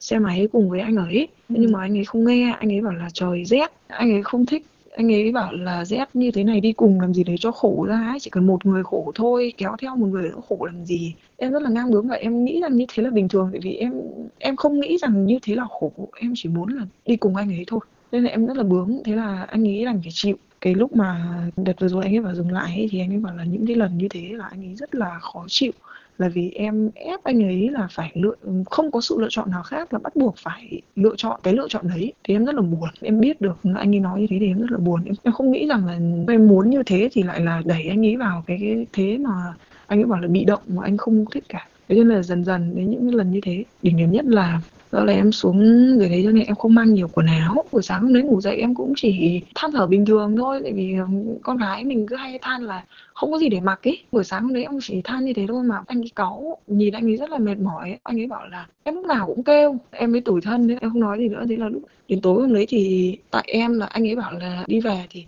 xe 0.00 0.18
máy 0.18 0.48
cùng 0.52 0.70
với 0.70 0.80
anh 0.80 0.96
ấy. 0.96 1.28
Nhưng 1.48 1.72
mà 1.72 1.80
anh 1.80 1.98
ấy 1.98 2.04
không 2.04 2.24
nghe. 2.24 2.56
Anh 2.60 2.72
ấy 2.72 2.80
bảo 2.80 2.92
là 2.92 3.08
trời 3.12 3.44
rét. 3.44 3.72
Anh 3.88 4.12
ấy 4.12 4.22
không 4.22 4.46
thích 4.46 4.66
anh 4.96 5.12
ấy 5.12 5.32
bảo 5.32 5.52
là 5.52 5.84
rét 5.84 6.08
như 6.14 6.30
thế 6.30 6.44
này 6.44 6.60
đi 6.60 6.72
cùng 6.72 7.00
làm 7.00 7.14
gì 7.14 7.24
để 7.24 7.36
cho 7.40 7.52
khổ 7.52 7.86
ra 7.88 8.08
ấy 8.10 8.20
chỉ 8.20 8.30
cần 8.30 8.46
một 8.46 8.66
người 8.66 8.84
khổ 8.84 9.12
thôi 9.14 9.52
kéo 9.56 9.76
theo 9.78 9.96
một 9.96 10.06
người 10.06 10.22
nữa 10.22 10.40
khổ 10.48 10.64
làm 10.64 10.84
gì? 10.84 11.14
Em 11.36 11.52
rất 11.52 11.62
là 11.62 11.70
ngang 11.70 11.90
bướng 11.90 12.08
và 12.08 12.16
em 12.16 12.44
nghĩ 12.44 12.60
rằng 12.62 12.76
như 12.76 12.86
thế 12.94 13.02
là 13.02 13.10
bình 13.10 13.28
thường 13.28 13.48
tại 13.52 13.60
vì 13.62 13.74
em 13.74 13.92
em 14.38 14.56
không 14.56 14.80
nghĩ 14.80 14.98
rằng 14.98 15.26
như 15.26 15.38
thế 15.42 15.54
là 15.54 15.64
khổ 15.70 15.92
em 16.20 16.32
chỉ 16.36 16.48
muốn 16.48 16.68
là 16.68 16.86
đi 17.06 17.16
cùng 17.16 17.36
anh 17.36 17.48
ấy 17.50 17.64
thôi. 17.66 17.80
Nên 18.12 18.24
là 18.24 18.30
em 18.30 18.46
rất 18.46 18.56
là 18.56 18.62
bướng 18.62 19.02
thế 19.04 19.16
là 19.16 19.46
anh 19.48 19.62
nghĩ 19.62 19.84
rằng 19.84 20.00
phải 20.02 20.12
chịu. 20.12 20.36
Cái 20.60 20.74
lúc 20.74 20.96
mà 20.96 21.34
đợt 21.56 21.80
vừa 21.80 21.88
rồi 21.88 22.04
anh 22.04 22.14
ấy 22.14 22.20
vào 22.20 22.34
dừng 22.34 22.52
lại 22.52 22.72
ấy, 22.76 22.88
thì 22.90 23.00
anh 23.00 23.12
ấy 23.12 23.18
bảo 23.18 23.36
là 23.36 23.44
những 23.44 23.66
cái 23.66 23.76
lần 23.76 23.98
như 23.98 24.08
thế 24.10 24.28
là 24.32 24.46
anh 24.46 24.64
ấy 24.64 24.74
rất 24.74 24.94
là 24.94 25.18
khó 25.18 25.44
chịu 25.48 25.72
là 26.18 26.28
vì 26.28 26.50
em 26.50 26.90
ép 26.94 27.24
anh 27.24 27.42
ấy 27.42 27.70
là 27.70 27.88
phải 27.90 28.12
lựa 28.14 28.34
không 28.70 28.90
có 28.90 29.00
sự 29.00 29.16
lựa 29.20 29.28
chọn 29.30 29.50
nào 29.50 29.62
khác 29.62 29.92
là 29.92 29.98
bắt 29.98 30.16
buộc 30.16 30.34
phải 30.38 30.82
lựa 30.96 31.14
chọn 31.16 31.40
cái 31.42 31.54
lựa 31.54 31.66
chọn 31.68 31.88
đấy. 31.88 32.12
Thì 32.24 32.34
em 32.34 32.44
rất 32.44 32.54
là 32.54 32.62
buồn. 32.62 32.88
Em 33.00 33.20
biết 33.20 33.40
được 33.40 33.58
anh 33.74 33.94
ấy 33.94 34.00
nói 34.00 34.20
như 34.20 34.26
thế 34.30 34.36
thì 34.40 34.46
em 34.46 34.60
rất 34.60 34.70
là 34.70 34.78
buồn. 34.78 35.04
Em, 35.04 35.14
em 35.22 35.34
không 35.34 35.52
nghĩ 35.52 35.66
rằng 35.68 35.86
là 35.86 35.92
em 36.28 36.46
muốn 36.48 36.70
như 36.70 36.82
thế 36.86 37.08
thì 37.12 37.22
lại 37.22 37.40
là 37.40 37.62
đẩy 37.64 37.88
anh 37.88 38.06
ấy 38.06 38.16
vào 38.16 38.44
cái, 38.46 38.58
cái 38.60 38.86
thế 38.92 39.18
mà 39.18 39.54
anh 39.86 39.98
ấy 39.98 40.04
bảo 40.04 40.20
là 40.20 40.28
bị 40.28 40.44
động 40.44 40.62
mà 40.66 40.82
anh 40.84 40.96
không 40.96 41.24
thích 41.30 41.44
cả 41.48 41.68
thế 41.88 41.96
nên 41.96 42.08
là 42.08 42.22
dần 42.22 42.44
dần 42.44 42.72
đến 42.76 42.90
những 42.90 43.14
lần 43.14 43.32
như 43.32 43.40
thế 43.42 43.64
đỉnh 43.82 43.96
điểm 43.96 44.12
nhất 44.12 44.24
là 44.24 44.60
đó 44.92 45.04
là 45.04 45.12
em 45.12 45.32
xuống 45.32 45.58
dưới 45.98 46.08
đấy 46.08 46.22
cho 46.24 46.30
nên 46.30 46.44
em 46.46 46.56
không 46.56 46.74
mang 46.74 46.94
nhiều 46.94 47.08
quần 47.12 47.26
áo. 47.26 47.64
Buổi 47.72 47.82
sáng 47.82 48.02
hôm 48.02 48.14
đấy 48.14 48.22
ngủ 48.22 48.40
dậy 48.40 48.56
em 48.56 48.74
cũng 48.74 48.92
chỉ 48.96 49.40
than 49.54 49.72
thở 49.72 49.86
bình 49.86 50.06
thường 50.06 50.36
thôi, 50.36 50.60
tại 50.62 50.72
vì 50.72 50.94
con 51.42 51.56
gái 51.56 51.84
mình 51.84 52.06
cứ 52.06 52.16
hay 52.16 52.38
than 52.42 52.62
là 52.62 52.84
không 53.14 53.32
có 53.32 53.38
gì 53.38 53.48
để 53.48 53.60
mặc 53.60 53.80
ấy 53.88 53.98
buổi 54.12 54.24
sáng 54.24 54.42
hôm 54.42 54.54
đấy 54.54 54.62
em 54.62 54.78
chỉ 54.82 55.00
than 55.04 55.24
như 55.24 55.32
thế 55.32 55.46
thôi 55.48 55.64
mà 55.64 55.80
anh 55.86 56.00
ấy 56.00 56.10
cáu, 56.16 56.58
nhìn 56.66 56.94
anh 56.94 57.04
ấy 57.04 57.16
rất 57.16 57.30
là 57.30 57.38
mệt 57.38 57.58
mỏi. 57.58 57.98
Anh 58.02 58.20
ấy 58.20 58.26
bảo 58.26 58.48
là 58.48 58.66
em 58.82 58.94
lúc 58.94 59.04
nào 59.04 59.26
cũng 59.26 59.42
kêu, 59.42 59.76
em 59.90 60.12
mới 60.12 60.20
tủi 60.20 60.40
thân 60.40 60.68
đấy, 60.68 60.78
em 60.80 60.90
không 60.90 61.00
nói 61.00 61.18
gì 61.18 61.28
nữa. 61.28 61.44
Thế 61.48 61.56
là 61.56 61.68
lúc, 61.68 61.82
đến 62.08 62.20
tối 62.20 62.42
hôm 62.42 62.54
đấy 62.54 62.66
thì 62.68 63.16
tại 63.30 63.44
em 63.46 63.78
là 63.78 63.86
anh 63.86 64.08
ấy 64.08 64.16
bảo 64.16 64.32
là 64.32 64.64
đi 64.66 64.80
về 64.80 65.06
thì 65.10 65.24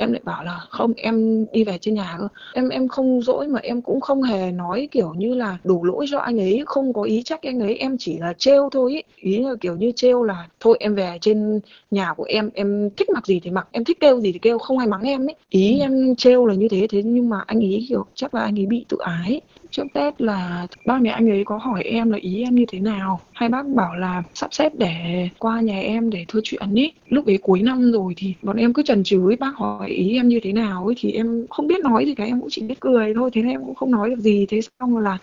em 0.00 0.12
lại 0.12 0.20
bảo 0.24 0.44
là 0.44 0.58
không 0.68 0.92
em 0.96 1.46
đi 1.52 1.64
về 1.64 1.78
trên 1.80 1.94
nhà 1.94 2.16
cơ. 2.18 2.28
Em 2.54 2.68
em 2.68 2.88
không 2.88 3.22
dỗi 3.22 3.48
mà 3.48 3.60
em 3.62 3.82
cũng 3.82 4.00
không 4.00 4.22
hề 4.22 4.52
nói 4.52 4.88
kiểu 4.90 5.14
như 5.14 5.34
là 5.34 5.58
đổ 5.64 5.80
lỗi 5.82 6.06
cho 6.10 6.18
anh 6.18 6.40
ấy 6.40 6.62
không 6.66 6.92
có 6.92 7.02
ý 7.02 7.22
trách 7.22 7.42
anh 7.42 7.60
ấy. 7.60 7.76
Em 7.76 7.96
chỉ 7.98 8.18
là 8.18 8.32
trêu 8.32 8.68
thôi 8.72 8.92
ý, 8.92 9.02
ý 9.16 9.44
là 9.44 9.54
kiểu 9.60 9.76
như 9.76 9.92
trêu 9.96 10.22
là 10.22 10.48
thôi 10.60 10.76
em 10.80 10.94
về 10.94 11.18
trên 11.20 11.60
nhà 11.90 12.14
của 12.16 12.24
em 12.24 12.50
em 12.54 12.90
thích 12.96 13.10
mặc 13.10 13.26
gì 13.26 13.40
thì 13.40 13.50
mặc 13.50 13.68
em 13.72 13.84
thích 13.84 14.00
kêu 14.00 14.20
gì 14.20 14.32
thì 14.32 14.38
kêu 14.38 14.58
không 14.58 14.78
ai 14.78 14.86
mắng 14.86 15.02
em 15.02 15.26
ấy 15.26 15.34
ý 15.50 15.78
ừ. 15.78 15.82
em 15.82 16.16
trêu 16.16 16.46
là 16.46 16.54
như 16.54 16.68
thế 16.68 16.86
thế 16.90 17.02
nhưng 17.02 17.28
mà 17.28 17.40
anh 17.46 17.58
ấy 17.58 17.86
kiểu 17.88 18.06
chắc 18.14 18.34
là 18.34 18.40
anh 18.40 18.58
ấy 18.58 18.66
bị 18.66 18.84
tự 18.88 18.96
ái 19.00 19.40
trước 19.70 19.86
Tết 19.94 20.20
là 20.20 20.66
ba 20.86 20.98
mẹ 20.98 21.10
anh 21.10 21.30
ấy 21.30 21.44
có 21.44 21.56
hỏi 21.56 21.82
em 21.82 22.10
là 22.10 22.18
ý 22.20 22.42
em 22.42 22.54
như 22.54 22.64
thế 22.68 22.80
nào. 22.80 23.20
Hai 23.32 23.48
bác 23.48 23.66
bảo 23.66 23.94
là 23.96 24.22
sắp 24.34 24.54
xếp 24.54 24.72
để 24.78 25.28
qua 25.38 25.60
nhà 25.60 25.80
em 25.80 26.10
để 26.10 26.24
thưa 26.28 26.40
chuyện 26.44 26.74
ý. 26.74 26.92
Lúc 27.08 27.26
ấy 27.26 27.38
cuối 27.42 27.62
năm 27.62 27.92
rồi 27.92 28.14
thì 28.16 28.34
bọn 28.42 28.56
em 28.56 28.72
cứ 28.72 28.82
chần 28.82 29.04
chừ 29.04 29.30
ấy, 29.30 29.36
bác 29.36 29.56
hỏi 29.56 29.88
ý 29.88 30.14
em 30.14 30.28
như 30.28 30.40
thế 30.42 30.52
nào 30.52 30.86
ấy, 30.86 30.94
thì 30.98 31.12
em 31.12 31.46
không 31.50 31.66
biết 31.66 31.80
nói 31.80 32.06
gì 32.06 32.14
cả, 32.14 32.24
em 32.24 32.40
cũng 32.40 32.50
chỉ 32.50 32.62
biết 32.62 32.80
cười 32.80 33.14
thôi, 33.14 33.30
thế 33.32 33.42
nên 33.42 33.50
em 33.50 33.60
cũng 33.64 33.74
không 33.74 33.90
nói 33.90 34.10
được 34.10 34.18
gì. 34.18 34.46
Thế 34.48 34.60
xong 34.80 34.98
là 34.98 35.18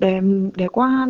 để 0.00 0.20
để 0.56 0.68
qua 0.68 1.08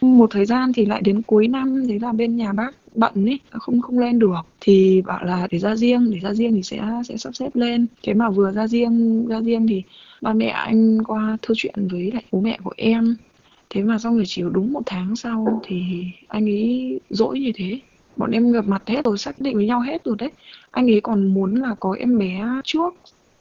một 0.00 0.30
thời 0.30 0.46
gian 0.46 0.72
thì 0.72 0.86
lại 0.86 1.00
đến 1.04 1.22
cuối 1.22 1.48
năm 1.48 1.84
thế 1.88 1.98
là 2.02 2.12
bên 2.12 2.36
nhà 2.36 2.52
bác 2.52 2.74
bận 2.94 3.12
ấy 3.14 3.40
không 3.50 3.80
không 3.80 3.98
lên 3.98 4.18
được. 4.18 4.40
Thì 4.60 5.02
bảo 5.06 5.24
là 5.24 5.48
để 5.50 5.58
ra 5.58 5.76
riêng 5.76 6.10
để 6.10 6.18
ra 6.18 6.34
riêng 6.34 6.54
thì 6.54 6.62
sẽ 6.62 6.80
sẽ 7.08 7.16
sắp 7.16 7.34
xếp 7.34 7.56
lên. 7.56 7.86
Thế 8.02 8.14
mà 8.14 8.30
vừa 8.30 8.52
ra 8.52 8.66
riêng 8.66 9.26
ra 9.26 9.40
riêng 9.40 9.66
thì 9.66 9.82
ba 10.20 10.32
mẹ 10.32 10.46
anh 10.46 11.04
qua 11.04 11.36
thư 11.42 11.54
chuyện 11.56 11.88
với 11.90 12.12
lại 12.12 12.24
bố 12.32 12.40
mẹ 12.40 12.58
của 12.64 12.74
em. 12.76 13.16
Thế 13.70 13.82
mà 13.82 13.98
xong 13.98 14.14
rồi 14.14 14.24
chỉ 14.26 14.42
đúng 14.52 14.72
một 14.72 14.82
tháng 14.86 15.16
sau 15.16 15.60
thì 15.62 16.04
anh 16.28 16.44
ấy 16.44 17.00
dỗi 17.10 17.40
như 17.40 17.52
thế. 17.54 17.80
Bọn 18.16 18.30
em 18.30 18.52
gặp 18.52 18.66
mặt 18.66 18.82
hết 18.86 19.04
rồi 19.04 19.18
xác 19.18 19.40
định 19.40 19.56
với 19.56 19.66
nhau 19.66 19.80
hết 19.80 20.04
rồi 20.04 20.16
đấy. 20.18 20.30
Anh 20.70 20.90
ấy 20.90 21.00
còn 21.00 21.34
muốn 21.34 21.54
là 21.54 21.74
có 21.80 21.96
em 21.98 22.18
bé 22.18 22.40
trước 22.64 22.94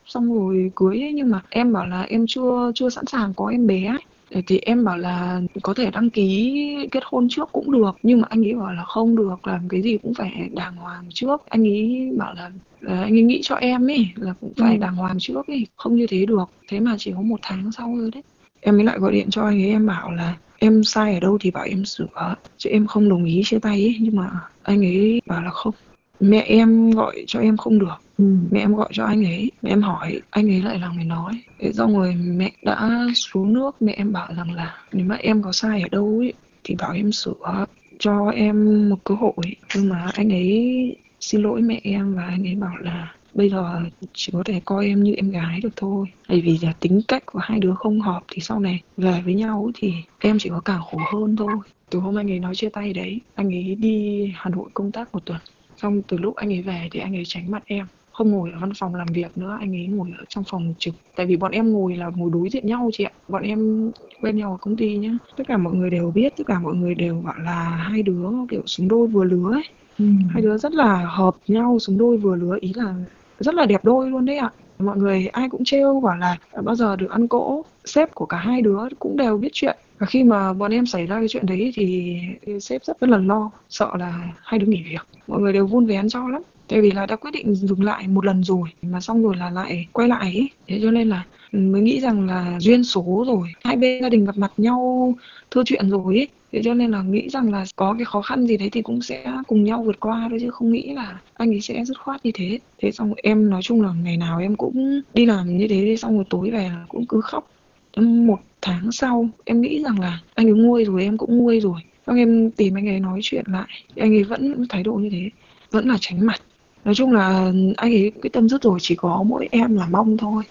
xong 0.05 0.33
rồi 0.33 0.71
cưới 0.75 1.01
ấy, 1.01 1.13
nhưng 1.13 1.29
mà 1.31 1.41
em 1.49 1.73
bảo 1.73 1.87
là 1.87 2.01
em 2.01 2.25
chưa 2.27 2.71
chưa 2.75 2.89
sẵn 2.89 3.05
sàng 3.05 3.33
có 3.33 3.47
em 3.47 3.67
bé 3.67 3.85
ấy 3.85 3.99
thì 4.47 4.59
em 4.59 4.83
bảo 4.83 4.97
là 4.97 5.41
có 5.61 5.73
thể 5.73 5.91
đăng 5.91 6.09
ký 6.09 6.87
kết 6.91 7.03
hôn 7.05 7.27
trước 7.29 7.49
cũng 7.51 7.71
được 7.71 7.95
nhưng 8.03 8.21
mà 8.21 8.27
anh 8.29 8.47
ấy 8.47 8.53
bảo 8.53 8.73
là 8.73 8.83
không 8.83 9.15
được 9.15 9.47
làm 9.47 9.69
cái 9.69 9.81
gì 9.81 9.97
cũng 9.97 10.13
phải 10.13 10.49
đàng 10.53 10.75
hoàng 10.75 11.05
trước. 11.13 11.41
Anh 11.49 11.63
ấy 11.67 12.11
bảo 12.17 12.33
là, 12.33 12.51
là 12.81 13.01
anh 13.01 13.13
ấy 13.15 13.23
nghĩ 13.23 13.41
cho 13.43 13.55
em 13.55 13.89
ấy 13.89 14.07
là 14.15 14.33
cũng 14.41 14.53
phải 14.57 14.75
ừ. 14.75 14.79
đàng 14.79 14.95
hoàng 14.95 15.17
trước 15.19 15.47
ấy 15.47 15.67
không 15.75 15.95
như 15.95 16.07
thế 16.07 16.25
được. 16.25 16.45
Thế 16.69 16.79
mà 16.79 16.95
chỉ 16.99 17.11
có 17.15 17.21
một 17.21 17.39
tháng 17.41 17.71
sau 17.71 17.95
thôi 17.97 18.09
đấy. 18.13 18.23
Em 18.61 18.75
mới 18.75 18.83
lại 18.85 18.99
gọi 18.99 19.11
điện 19.11 19.29
cho 19.29 19.41
anh 19.41 19.61
ấy 19.61 19.69
em 19.69 19.85
bảo 19.85 20.11
là 20.11 20.35
em 20.59 20.83
sai 20.83 21.13
ở 21.13 21.19
đâu 21.19 21.37
thì 21.41 21.51
bảo 21.51 21.63
em 21.63 21.85
sửa 21.85 22.35
chứ 22.57 22.69
em 22.69 22.87
không 22.87 23.09
đồng 23.09 23.25
ý 23.25 23.41
chia 23.45 23.59
tay 23.59 23.73
ấy 23.73 23.97
nhưng 23.99 24.15
mà 24.15 24.29
anh 24.63 24.85
ấy 24.85 25.21
bảo 25.25 25.43
là 25.43 25.49
không 25.49 25.73
mẹ 26.19 26.39
em 26.39 26.91
gọi 26.91 27.23
cho 27.27 27.39
em 27.39 27.57
không 27.57 27.79
được 27.79 27.95
ừ. 28.17 28.25
mẹ 28.51 28.59
em 28.59 28.75
gọi 28.75 28.89
cho 28.91 29.05
anh 29.05 29.25
ấy, 29.25 29.51
mẹ 29.61 29.69
em 29.69 29.81
hỏi, 29.81 30.21
anh 30.29 30.49
ấy 30.49 30.61
lại 30.61 30.79
là 30.79 30.89
người 30.89 31.05
nói. 31.05 31.41
Thế 31.59 31.71
do 31.71 31.87
người 31.87 32.15
mẹ 32.15 32.51
đã 32.61 33.07
xuống 33.15 33.53
nước, 33.53 33.81
mẹ 33.81 33.93
em 33.93 34.13
bảo 34.13 34.33
rằng 34.37 34.51
là 34.51 34.77
nếu 34.91 35.05
mà 35.05 35.15
em 35.15 35.41
có 35.41 35.51
sai 35.51 35.81
ở 35.81 35.87
đâu 35.91 36.17
ấy 36.19 36.33
thì 36.63 36.75
bảo 36.79 36.93
em 36.93 37.11
sửa 37.11 37.65
cho 37.99 38.29
em 38.29 38.89
một 38.89 39.03
cơ 39.03 39.15
hội. 39.15 39.55
Nhưng 39.75 39.89
mà 39.89 40.09
anh 40.13 40.33
ấy 40.33 40.95
xin 41.19 41.41
lỗi 41.41 41.61
mẹ 41.61 41.79
em 41.83 42.15
và 42.15 42.23
anh 42.23 42.47
ấy 42.47 42.55
bảo 42.55 42.77
là 42.77 43.15
bây 43.33 43.49
giờ 43.49 43.81
chỉ 44.13 44.31
có 44.33 44.43
thể 44.45 44.61
coi 44.65 44.85
em 44.85 45.03
như 45.03 45.13
em 45.13 45.31
gái 45.31 45.59
được 45.63 45.75
thôi. 45.75 46.07
Bởi 46.29 46.41
vì 46.41 46.59
là 46.61 46.73
tính 46.79 47.01
cách 47.07 47.23
của 47.25 47.39
hai 47.39 47.59
đứa 47.59 47.73
không 47.73 48.01
hợp 48.01 48.21
thì 48.31 48.41
sau 48.41 48.59
này 48.59 48.81
về 48.97 49.21
với 49.25 49.33
nhau 49.33 49.71
thì 49.75 49.93
em 50.19 50.39
chỉ 50.39 50.49
có 50.49 50.59
càng 50.65 50.81
khổ 50.91 50.99
hơn 51.13 51.35
thôi. 51.35 51.55
Từ 51.89 51.99
hôm 51.99 52.19
anh 52.19 52.31
ấy 52.31 52.39
nói 52.39 52.55
chia 52.55 52.69
tay 52.69 52.93
đấy, 52.93 53.21
anh 53.35 53.53
ấy 53.53 53.75
đi 53.75 54.31
hà 54.35 54.49
nội 54.49 54.69
công 54.73 54.91
tác 54.91 55.13
một 55.13 55.25
tuần. 55.25 55.39
Xong 55.77 56.01
từ 56.07 56.17
lúc 56.17 56.35
anh 56.35 56.53
ấy 56.53 56.61
về 56.61 56.87
thì 56.91 56.99
anh 56.99 57.15
ấy 57.15 57.23
tránh 57.25 57.51
mặt 57.51 57.63
em 57.65 57.87
không 58.13 58.31
ngồi 58.31 58.51
ở 58.51 58.59
văn 58.61 58.71
phòng 58.79 58.95
làm 58.95 59.07
việc 59.13 59.37
nữa 59.37 59.57
anh 59.59 59.75
ấy 59.75 59.87
ngồi 59.87 60.09
ở 60.19 60.23
trong 60.29 60.43
phòng 60.49 60.73
trực. 60.79 60.93
Tại 61.15 61.25
vì 61.25 61.37
bọn 61.37 61.51
em 61.51 61.73
ngồi 61.73 61.95
là 61.95 62.11
ngồi 62.15 62.29
đối 62.33 62.49
diện 62.49 62.67
nhau 62.67 62.89
chị 62.93 63.03
ạ. 63.03 63.11
Bọn 63.27 63.43
em 63.43 63.91
quen 64.21 64.37
nhau 64.37 64.51
ở 64.51 64.57
công 64.61 64.75
ty 64.75 64.97
nhá. 64.97 65.17
Tất 65.37 65.43
cả 65.47 65.57
mọi 65.57 65.73
người 65.73 65.89
đều 65.89 66.11
biết 66.11 66.33
tất 66.37 66.43
cả 66.47 66.59
mọi 66.59 66.75
người 66.75 66.95
đều 66.95 67.21
bảo 67.25 67.35
là 67.37 67.63
hai 67.63 68.03
đứa 68.03 68.29
kiểu 68.49 68.61
xứng 68.65 68.87
đôi 68.87 69.07
vừa 69.07 69.23
lứa 69.23 69.51
ấy. 69.53 69.63
Ừ. 69.99 70.05
hai 70.29 70.41
đứa 70.41 70.57
rất 70.57 70.73
là 70.73 71.05
hợp 71.05 71.35
nhau 71.47 71.79
xứng 71.79 71.97
đôi 71.97 72.17
vừa 72.17 72.35
lứa 72.35 72.57
ý 72.61 72.73
là 72.75 72.95
rất 73.39 73.55
là 73.55 73.65
đẹp 73.65 73.85
đôi 73.85 74.09
luôn 74.09 74.25
đấy 74.25 74.37
ạ. 74.37 74.51
Mọi 74.79 74.97
người 74.97 75.27
ai 75.27 75.49
cũng 75.49 75.63
trêu 75.63 75.99
bảo 75.99 76.17
là 76.17 76.37
bao 76.63 76.75
giờ 76.75 76.95
được 76.95 77.09
ăn 77.09 77.27
cỗ. 77.27 77.65
Sếp 77.85 78.15
của 78.15 78.25
cả 78.25 78.37
hai 78.37 78.61
đứa 78.61 78.79
cũng 78.99 79.17
đều 79.17 79.37
biết 79.37 79.49
chuyện. 79.53 79.77
Và 79.97 80.05
khi 80.05 80.23
mà 80.23 80.53
bọn 80.53 80.71
em 80.71 80.85
xảy 80.85 81.05
ra 81.05 81.19
cái 81.19 81.27
chuyện 81.27 81.45
đấy 81.45 81.71
thì 81.75 82.17
sếp 82.61 82.83
rất 82.83 83.03
là 83.03 83.17
lo 83.17 83.51
sợ 83.69 83.89
là 83.99 84.31
hai 84.43 84.59
đứa 84.59 84.67
nghỉ 84.67 84.83
việc. 84.89 85.07
Mọi 85.27 85.41
người 85.41 85.53
đều 85.53 85.67
vun 85.67 85.85
vén 85.85 86.09
cho 86.09 86.27
lắm 86.27 86.41
tại 86.67 86.81
vì 86.81 86.91
là 86.91 87.05
đã 87.05 87.15
quyết 87.15 87.31
định 87.33 87.55
dừng 87.55 87.83
lại 87.83 88.07
một 88.07 88.25
lần 88.25 88.43
rồi, 88.43 88.69
mà 88.81 89.01
xong 89.01 89.23
rồi 89.23 89.35
là 89.35 89.49
lại 89.49 89.87
quay 89.91 90.07
lại 90.07 90.19
ấy 90.21 90.49
thế 90.67 90.79
cho 90.83 90.91
nên 90.91 91.09
là 91.09 91.25
mới 91.51 91.81
nghĩ 91.81 91.99
rằng 91.99 92.27
là 92.27 92.57
duyên 92.59 92.83
số 92.83 93.23
rồi, 93.27 93.47
hai 93.63 93.75
bên 93.75 94.01
gia 94.01 94.09
đình 94.09 94.25
gặp 94.25 94.37
mặt 94.37 94.51
nhau, 94.57 95.13
thưa 95.51 95.63
chuyện 95.65 95.89
rồi 95.89 96.15
ấy 96.17 96.27
thế 96.51 96.61
cho 96.63 96.73
nên 96.73 96.91
là 96.91 97.01
nghĩ 97.01 97.29
rằng 97.29 97.51
là 97.51 97.65
có 97.75 97.95
cái 97.97 98.05
khó 98.05 98.21
khăn 98.21 98.47
gì 98.47 98.57
đấy 98.57 98.69
thì 98.71 98.81
cũng 98.81 99.01
sẽ 99.01 99.33
cùng 99.47 99.63
nhau 99.63 99.83
vượt 99.83 99.99
qua 99.99 100.27
thôi, 100.29 100.39
chứ 100.41 100.49
không 100.49 100.71
nghĩ 100.71 100.93
là 100.93 101.19
anh 101.33 101.49
ấy 101.49 101.61
sẽ 101.61 101.85
dứt 101.85 101.99
khoát 101.99 102.25
như 102.25 102.31
thế. 102.33 102.59
Thế 102.81 102.91
xong 102.91 103.13
em 103.23 103.49
nói 103.49 103.61
chung 103.63 103.81
là 103.81 103.93
ngày 104.03 104.17
nào 104.17 104.39
em 104.39 104.55
cũng 104.55 105.01
đi 105.13 105.25
làm 105.25 105.57
như 105.57 105.67
thế 105.67 105.95
xong 105.99 106.15
rồi 106.15 106.25
tối 106.29 106.51
về 106.51 106.69
là 106.69 106.85
cũng 106.89 107.05
cứ 107.05 107.21
khóc. 107.21 107.49
Một 107.97 108.39
tháng 108.61 108.91
sau, 108.91 109.29
em 109.45 109.61
nghĩ 109.61 109.83
rằng 109.83 109.99
là 109.99 110.19
anh 110.35 110.47
ấy 110.47 110.53
nguôi 110.53 110.85
rồi, 110.85 111.03
em 111.03 111.17
cũng 111.17 111.37
nguôi 111.37 111.59
rồi. 111.59 111.81
Xong 112.07 112.17
em 112.17 112.51
tìm 112.51 112.77
anh 112.77 112.87
ấy 112.89 112.99
nói 112.99 113.19
chuyện 113.23 113.45
lại, 113.47 113.67
anh 113.95 114.13
ấy 114.13 114.23
vẫn 114.23 114.65
thái 114.69 114.83
độ 114.83 114.93
như 114.93 115.09
thế, 115.09 115.29
vẫn 115.71 115.87
là 115.87 115.97
tránh 115.99 116.25
mặt 116.25 116.41
nói 116.85 116.95
chung 116.95 117.11
là 117.11 117.51
anh 117.77 117.93
ấy 117.93 118.11
quyết 118.21 118.33
tâm 118.33 118.49
dứt 118.49 118.61
rồi 118.63 118.79
chỉ 118.81 118.95
có 118.95 119.23
mỗi 119.23 119.47
em 119.51 119.75
là 119.75 119.87
mong 119.91 120.17
thôi 120.17 120.43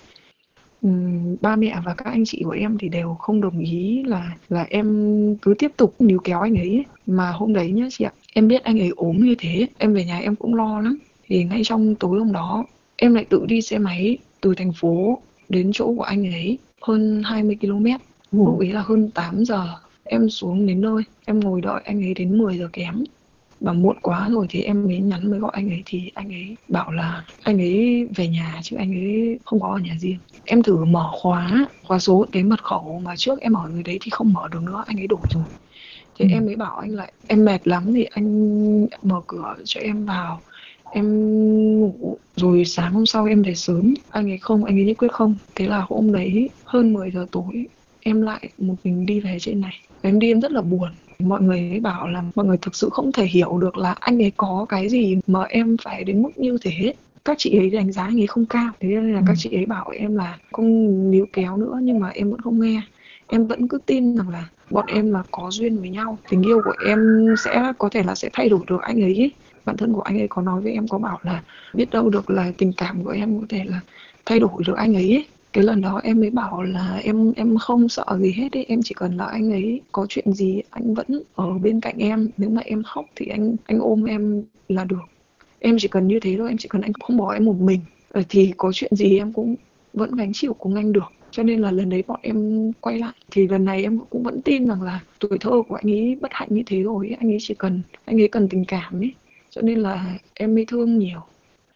Ừm, 0.82 1.36
ba 1.40 1.56
mẹ 1.56 1.80
và 1.84 1.94
các 1.94 2.04
anh 2.04 2.24
chị 2.26 2.42
của 2.44 2.50
em 2.50 2.78
thì 2.78 2.88
đều 2.88 3.14
không 3.14 3.40
đồng 3.40 3.58
ý 3.58 4.02
là 4.06 4.36
là 4.48 4.66
em 4.70 4.86
cứ 5.42 5.54
tiếp 5.58 5.72
tục 5.76 5.94
níu 5.98 6.18
kéo 6.24 6.40
anh 6.40 6.58
ấy 6.58 6.68
ấy. 6.68 6.84
Mà 7.06 7.30
hôm 7.30 7.52
đấy 7.52 7.70
nhá 7.70 7.88
chị 7.90 8.04
ạ, 8.04 8.12
em 8.34 8.48
biết 8.48 8.62
anh 8.62 8.80
ấy 8.80 8.90
ốm 8.96 9.16
như 9.16 9.34
thế, 9.38 9.66
em 9.78 9.94
về 9.94 10.04
nhà 10.04 10.18
em 10.18 10.36
cũng 10.36 10.54
lo 10.54 10.80
lắm. 10.80 10.98
Thì 11.26 11.44
ngay 11.44 11.62
trong 11.64 11.94
tối 11.94 12.18
hôm 12.18 12.32
đó, 12.32 12.64
em 12.96 13.14
lại 13.14 13.24
tự 13.24 13.46
đi 13.46 13.62
xe 13.62 13.78
máy 13.78 14.18
từ 14.40 14.54
thành 14.54 14.72
phố 14.72 15.18
đến 15.48 15.70
chỗ 15.74 15.94
của 15.96 16.02
anh 16.02 16.26
ấy 16.26 16.58
hơn 16.82 17.22
20 17.24 17.56
km. 17.60 17.86
Lúc 18.32 18.58
ấy 18.58 18.72
là 18.72 18.82
hơn 18.82 19.10
8 19.10 19.44
giờ, 19.44 19.68
em 20.04 20.30
xuống 20.30 20.66
đến 20.66 20.80
nơi, 20.80 21.02
em 21.24 21.40
ngồi 21.40 21.60
đợi 21.60 21.82
anh 21.84 22.04
ấy 22.04 22.14
đến 22.14 22.38
10 22.38 22.58
giờ 22.58 22.68
kém 22.72 23.04
và 23.64 23.72
muộn 23.72 23.96
quá 24.02 24.28
rồi 24.30 24.46
thì 24.50 24.62
em 24.62 24.84
mới 24.88 24.98
nhắn 25.00 25.30
mới 25.30 25.40
gọi 25.40 25.50
anh 25.54 25.70
ấy 25.70 25.82
thì 25.86 26.10
anh 26.14 26.28
ấy 26.32 26.58
bảo 26.68 26.92
là 26.92 27.26
anh 27.42 27.58
ấy 27.60 28.06
về 28.16 28.28
nhà 28.28 28.60
chứ 28.62 28.76
anh 28.76 28.92
ấy 28.92 29.38
không 29.44 29.60
có 29.60 29.68
ở 29.68 29.78
nhà 29.78 29.94
riêng. 30.00 30.18
Em 30.44 30.62
thử 30.62 30.84
mở 30.84 31.10
khóa 31.12 31.66
khóa 31.82 31.98
số 31.98 32.26
cái 32.32 32.42
mật 32.44 32.64
khẩu 32.64 33.00
mà 33.04 33.16
trước 33.16 33.40
em 33.40 33.52
ở 33.52 33.68
người 33.68 33.82
đấy 33.82 33.98
thì 34.02 34.10
không 34.10 34.32
mở 34.32 34.48
được 34.52 34.62
nữa 34.62 34.84
anh 34.86 35.00
ấy 35.00 35.06
đổi 35.06 35.26
rồi. 35.30 35.44
Thì 36.18 36.24
Ừ. 36.24 36.28
em 36.30 36.46
mới 36.46 36.56
bảo 36.56 36.76
anh 36.78 36.90
lại 36.90 37.12
em 37.26 37.44
mệt 37.44 37.68
lắm 37.68 37.92
thì 37.94 38.04
anh 38.04 38.26
mở 39.02 39.20
cửa 39.26 39.56
cho 39.64 39.80
em 39.80 40.06
vào 40.06 40.42
em 40.90 41.04
ngủ 41.80 42.18
rồi 42.36 42.64
sáng 42.64 42.92
hôm 42.94 43.06
sau 43.06 43.24
em 43.26 43.42
về 43.42 43.54
sớm. 43.54 43.94
Anh 44.08 44.30
ấy 44.30 44.38
không 44.38 44.64
anh 44.64 44.76
ấy 44.78 44.84
nhất 44.84 44.96
quyết 44.98 45.12
không. 45.12 45.38
Thế 45.54 45.66
là 45.66 45.86
hôm 45.88 46.12
đấy 46.12 46.50
hơn 46.64 46.92
10 46.92 47.10
giờ 47.10 47.26
tối 47.32 47.66
em 48.00 48.22
lại 48.22 48.52
một 48.58 48.76
mình 48.84 49.06
đi 49.06 49.20
về 49.20 49.36
trên 49.40 49.60
này. 49.60 49.74
Em 50.00 50.18
đi 50.18 50.30
em 50.32 50.40
rất 50.40 50.52
là 50.52 50.60
buồn 50.62 50.88
mọi 51.24 51.42
người 51.42 51.58
ấy 51.58 51.80
bảo 51.80 52.08
là 52.08 52.22
mọi 52.34 52.46
người 52.46 52.56
thực 52.56 52.74
sự 52.74 52.88
không 52.92 53.12
thể 53.12 53.24
hiểu 53.24 53.58
được 53.58 53.76
là 53.76 53.94
anh 54.00 54.22
ấy 54.22 54.32
có 54.36 54.66
cái 54.68 54.88
gì 54.88 55.18
mà 55.26 55.42
em 55.42 55.76
phải 55.82 56.04
đến 56.04 56.22
mức 56.22 56.30
như 56.36 56.58
thế 56.62 56.94
các 57.24 57.36
chị 57.38 57.58
ấy 57.58 57.70
đánh 57.70 57.92
giá 57.92 58.04
anh 58.04 58.20
ấy 58.20 58.26
không 58.26 58.46
cao 58.46 58.68
thế 58.80 58.88
nên 58.88 59.12
là 59.12 59.18
Ừ. 59.18 59.24
các 59.26 59.34
chị 59.38 59.50
ấy 59.56 59.66
bảo 59.66 59.90
em 59.90 60.16
là 60.16 60.38
không 60.52 61.10
níu 61.10 61.26
kéo 61.32 61.56
nữa 61.56 61.78
nhưng 61.82 62.00
mà 62.00 62.08
em 62.08 62.30
vẫn 62.30 62.40
không 62.40 62.60
nghe 62.60 62.82
em 63.26 63.46
vẫn 63.46 63.68
cứ 63.68 63.78
tin 63.86 64.16
rằng 64.16 64.28
là 64.28 64.48
bọn 64.70 64.86
em 64.86 65.12
là 65.12 65.22
có 65.30 65.48
duyên 65.50 65.78
với 65.78 65.90
nhau 65.90 66.18
tình 66.30 66.42
yêu 66.42 66.60
của 66.64 66.74
em 66.86 67.26
sẽ 67.38 67.72
có 67.78 67.88
thể 67.88 68.02
là 68.02 68.14
sẽ 68.14 68.28
thay 68.32 68.48
đổi 68.48 68.60
được 68.66 68.80
anh 68.82 69.02
ấy 69.02 69.16
ấy. 69.16 69.30
bản 69.64 69.76
thân 69.76 69.92
của 69.92 70.00
anh 70.00 70.18
ấy 70.18 70.28
có 70.28 70.42
nói 70.42 70.60
với 70.60 70.72
em 70.72 70.88
có 70.88 70.98
bảo 70.98 71.18
là 71.22 71.42
biết 71.74 71.90
đâu 71.90 72.10
được 72.10 72.30
là 72.30 72.52
tình 72.58 72.72
cảm 72.76 73.04
của 73.04 73.10
em 73.10 73.40
có 73.40 73.46
thể 73.48 73.64
là 73.64 73.80
thay 74.26 74.38
đổi 74.40 74.50
được 74.66 74.76
anh 74.76 74.94
ấy, 74.96 75.10
ấy 75.10 75.26
cái 75.52 75.64
lần 75.64 75.80
đó 75.80 76.00
em 76.04 76.20
mới 76.20 76.30
bảo 76.30 76.62
là 76.62 77.00
em 77.04 77.32
em 77.36 77.58
không 77.58 77.88
sợ 77.88 78.04
gì 78.20 78.32
hết 78.32 78.52
ấy, 78.52 78.64
em 78.68 78.80
chỉ 78.84 78.94
cần 78.94 79.16
là 79.16 79.24
anh 79.24 79.52
ấy 79.52 79.80
có 79.92 80.06
chuyện 80.08 80.32
gì 80.32 80.62
anh 80.70 80.94
vẫn 80.94 81.22
ở 81.34 81.58
bên 81.58 81.80
cạnh 81.80 81.98
em, 81.98 82.28
nếu 82.36 82.50
mà 82.50 82.62
em 82.64 82.82
khóc 82.82 83.06
thì 83.16 83.26
anh 83.26 83.56
anh 83.66 83.78
ôm 83.78 84.04
em 84.04 84.44
là 84.68 84.84
được. 84.84 85.02
Em 85.58 85.76
chỉ 85.78 85.88
cần 85.88 86.08
như 86.08 86.20
thế 86.20 86.34
thôi, 86.38 86.48
em 86.48 86.58
chỉ 86.58 86.68
cần 86.68 86.82
anh 86.82 86.92
không 86.92 87.16
bỏ 87.16 87.32
em 87.32 87.44
một 87.44 87.60
mình. 87.60 87.80
Ờ, 88.10 88.22
thì 88.28 88.52
có 88.56 88.72
chuyện 88.74 88.96
gì 88.96 89.18
em 89.18 89.32
cũng 89.32 89.56
vẫn 89.92 90.16
gánh 90.16 90.32
chịu 90.32 90.54
cùng 90.54 90.74
anh 90.74 90.92
được. 90.92 91.12
Cho 91.30 91.42
nên 91.42 91.60
là 91.60 91.70
lần 91.70 91.90
đấy 91.90 92.02
bọn 92.06 92.20
em 92.22 92.72
quay 92.80 92.98
lại. 92.98 93.12
Thì 93.30 93.48
lần 93.48 93.64
này 93.64 93.82
em 93.82 93.98
cũng 94.10 94.22
vẫn 94.22 94.42
tin 94.42 94.66
rằng 94.66 94.82
là 94.82 95.00
tuổi 95.18 95.38
thơ 95.38 95.62
của 95.68 95.74
anh 95.74 95.90
ấy 95.92 96.18
bất 96.20 96.30
hạnh 96.34 96.48
như 96.50 96.62
thế 96.66 96.82
rồi 96.82 97.08
ấy. 97.08 97.16
anh 97.20 97.30
ấy 97.30 97.38
chỉ 97.40 97.54
cần, 97.54 97.82
anh 98.04 98.20
ấy 98.20 98.28
cần 98.28 98.48
tình 98.48 98.64
cảm 98.64 99.00
ấy. 99.00 99.14
Cho 99.50 99.62
nên 99.62 99.80
là 99.80 100.18
em 100.34 100.54
mới 100.54 100.64
thương 100.66 100.98
nhiều 100.98 101.20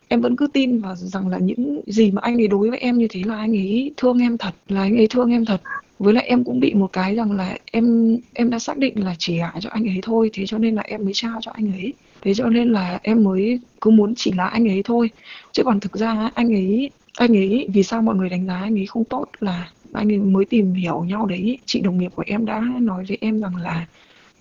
em 0.08 0.20
vẫn 0.20 0.36
cứ 0.36 0.46
tin 0.46 0.80
vào 0.80 0.96
rằng 0.96 1.28
là 1.28 1.38
những 1.38 1.80
gì 1.86 2.10
mà 2.10 2.20
anh 2.24 2.40
ấy 2.40 2.48
đối 2.48 2.70
với 2.70 2.78
em 2.78 2.98
như 2.98 3.06
thế 3.10 3.22
là 3.24 3.36
anh 3.36 3.56
ấy 3.56 3.92
thương 3.96 4.18
em 4.18 4.38
thật, 4.38 4.54
là 4.68 4.82
anh 4.82 4.96
ấy 4.96 5.06
thương 5.10 5.30
em 5.30 5.44
thật. 5.44 5.60
Với 5.98 6.14
lại 6.14 6.26
em 6.26 6.44
cũng 6.44 6.60
bị 6.60 6.74
một 6.74 6.92
cái 6.92 7.14
rằng 7.14 7.32
là 7.32 7.58
em 7.72 8.16
em 8.32 8.50
đã 8.50 8.58
xác 8.58 8.78
định 8.78 9.04
là 9.04 9.14
chỉ 9.18 9.38
gả 9.38 9.50
cho 9.60 9.70
anh 9.72 9.88
ấy 9.88 9.98
thôi, 10.02 10.30
thế 10.32 10.46
cho 10.46 10.58
nên 10.58 10.74
là 10.74 10.82
em 10.82 11.04
mới 11.04 11.14
trao 11.14 11.38
cho 11.42 11.50
anh 11.54 11.72
ấy. 11.72 11.92
Thế 12.22 12.34
cho 12.34 12.48
nên 12.48 12.72
là 12.72 13.00
em 13.02 13.24
mới 13.24 13.60
cứ 13.80 13.90
muốn 13.90 14.14
chỉ 14.16 14.32
là 14.32 14.46
anh 14.46 14.68
ấy 14.68 14.82
thôi. 14.82 15.10
Chứ 15.52 15.62
còn 15.64 15.80
thực 15.80 15.96
ra 15.96 16.30
anh 16.34 16.54
ấy 16.54 16.90
anh 17.18 17.36
ấy, 17.36 17.68
vì 17.72 17.82
sao 17.82 18.02
mọi 18.02 18.14
người 18.14 18.28
đánh 18.28 18.46
giá 18.46 18.60
anh 18.60 18.78
ấy 18.78 18.86
không 18.86 19.04
tốt 19.04 19.26
là 19.40 19.70
anh 19.92 20.12
ấy 20.12 20.18
mới 20.18 20.44
tìm 20.44 20.74
hiểu 20.74 21.04
nhau 21.04 21.26
đấy. 21.26 21.58
Chị 21.66 21.80
đồng 21.80 21.98
nghiệp 21.98 22.12
của 22.14 22.24
em 22.26 22.46
đã 22.46 22.60
nói 22.80 23.04
với 23.08 23.18
em 23.20 23.40
rằng 23.40 23.56
là 23.56 23.86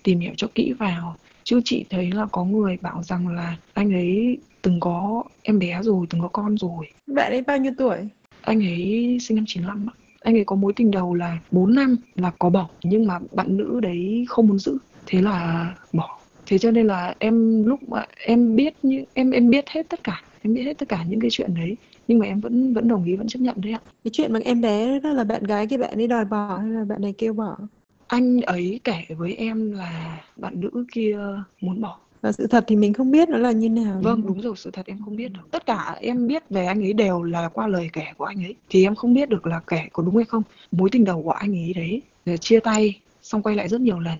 tìm 0.02 0.20
hiểu 0.20 0.32
cho 0.36 0.46
kỹ 0.54 0.72
vào 0.72 1.16
chứ 1.46 1.60
chị 1.64 1.84
thấy 1.90 2.10
là 2.12 2.26
có 2.32 2.44
người 2.44 2.76
bảo 2.82 3.02
rằng 3.02 3.28
là 3.28 3.56
anh 3.74 3.92
ấy 3.92 4.38
từng 4.62 4.80
có 4.80 5.22
em 5.42 5.58
bé 5.58 5.80
rồi 5.82 6.06
từng 6.10 6.20
có 6.20 6.28
con 6.28 6.56
rồi 6.56 6.86
Bạn 7.06 7.32
ấy 7.32 7.42
bao 7.42 7.58
nhiêu 7.58 7.72
tuổi? 7.78 7.96
anh 8.42 8.64
ấy 8.64 9.18
sinh 9.20 9.36
năm 9.36 9.44
95 9.48 9.86
ạ. 9.86 9.94
anh 10.20 10.34
ấy 10.36 10.44
có 10.44 10.56
mối 10.56 10.72
tình 10.76 10.90
đầu 10.90 11.14
là 11.14 11.38
4 11.50 11.74
năm 11.74 11.96
là 12.14 12.32
có 12.38 12.50
bầu 12.50 12.66
nhưng 12.82 13.06
mà 13.06 13.18
bạn 13.32 13.56
nữ 13.56 13.80
đấy 13.80 14.24
không 14.28 14.48
muốn 14.48 14.58
giữ 14.58 14.78
thế 15.06 15.22
là 15.22 15.74
bỏ 15.92 16.18
thế 16.46 16.58
cho 16.58 16.70
nên 16.70 16.86
là 16.86 17.14
em 17.18 17.64
lúc 17.66 17.88
mà 17.88 18.04
em 18.26 18.56
biết 18.56 18.74
như 18.82 19.04
em 19.14 19.30
em 19.30 19.50
biết 19.50 19.64
hết 19.68 19.88
tất 19.88 20.04
cả 20.04 20.22
em 20.42 20.54
biết 20.54 20.62
hết 20.62 20.78
tất 20.78 20.88
cả 20.88 21.04
những 21.08 21.20
cái 21.20 21.30
chuyện 21.32 21.54
đấy 21.54 21.76
nhưng 22.08 22.18
mà 22.18 22.26
em 22.26 22.40
vẫn 22.40 22.72
vẫn 22.74 22.88
đồng 22.88 23.04
ý 23.04 23.16
vẫn 23.16 23.28
chấp 23.28 23.38
nhận 23.38 23.60
đấy 23.60 23.72
ạ 23.72 23.80
Cái 24.04 24.10
chuyện 24.12 24.32
mà 24.32 24.40
em 24.44 24.60
bé 24.60 25.00
đó 25.00 25.10
là 25.10 25.24
bạn 25.24 25.44
gái 25.44 25.66
cái 25.66 25.78
bạn 25.78 25.94
ấy 25.94 26.06
đòi 26.06 26.24
bỏ 26.24 26.56
hay 26.58 26.68
là 26.70 26.84
bạn 26.84 27.02
này 27.02 27.14
kêu 27.18 27.32
bỏ? 27.34 27.56
Anh 28.06 28.40
ấy 28.40 28.80
kể 28.84 29.04
với 29.16 29.34
em 29.34 29.72
là 29.72 30.20
bạn 30.36 30.60
nữ 30.60 30.84
kia 30.92 31.18
muốn 31.60 31.80
bỏ 31.80 31.98
Và 32.22 32.32
sự 32.32 32.46
thật 32.46 32.64
thì 32.66 32.76
mình 32.76 32.92
không 32.92 33.10
biết 33.10 33.28
nó 33.28 33.38
là 33.38 33.52
như 33.52 33.68
nào. 33.68 34.00
Vâng, 34.02 34.22
đúng 34.26 34.40
rồi, 34.40 34.56
sự 34.56 34.70
thật 34.70 34.86
em 34.86 34.98
không 35.04 35.16
biết 35.16 35.28
được. 35.28 35.40
Tất 35.50 35.66
cả 35.66 35.96
em 36.00 36.26
biết 36.26 36.42
về 36.50 36.66
anh 36.66 36.82
ấy 36.82 36.92
đều 36.92 37.22
là 37.22 37.48
qua 37.48 37.66
lời 37.66 37.90
kể 37.92 38.04
của 38.16 38.24
anh 38.24 38.44
ấy. 38.44 38.54
Thì 38.70 38.84
em 38.84 38.94
không 38.94 39.14
biết 39.14 39.28
được 39.28 39.46
là 39.46 39.60
kể 39.66 39.88
có 39.92 40.02
đúng 40.02 40.16
hay 40.16 40.24
không. 40.24 40.42
Mối 40.72 40.88
tình 40.92 41.04
đầu 41.04 41.22
của 41.22 41.30
anh 41.30 41.56
ấy 41.56 41.72
đấy, 41.74 42.02
là 42.24 42.36
chia 42.36 42.60
tay, 42.60 43.00
xong 43.22 43.42
quay 43.42 43.56
lại 43.56 43.68
rất 43.68 43.80
nhiều 43.80 44.00
lần. 44.00 44.18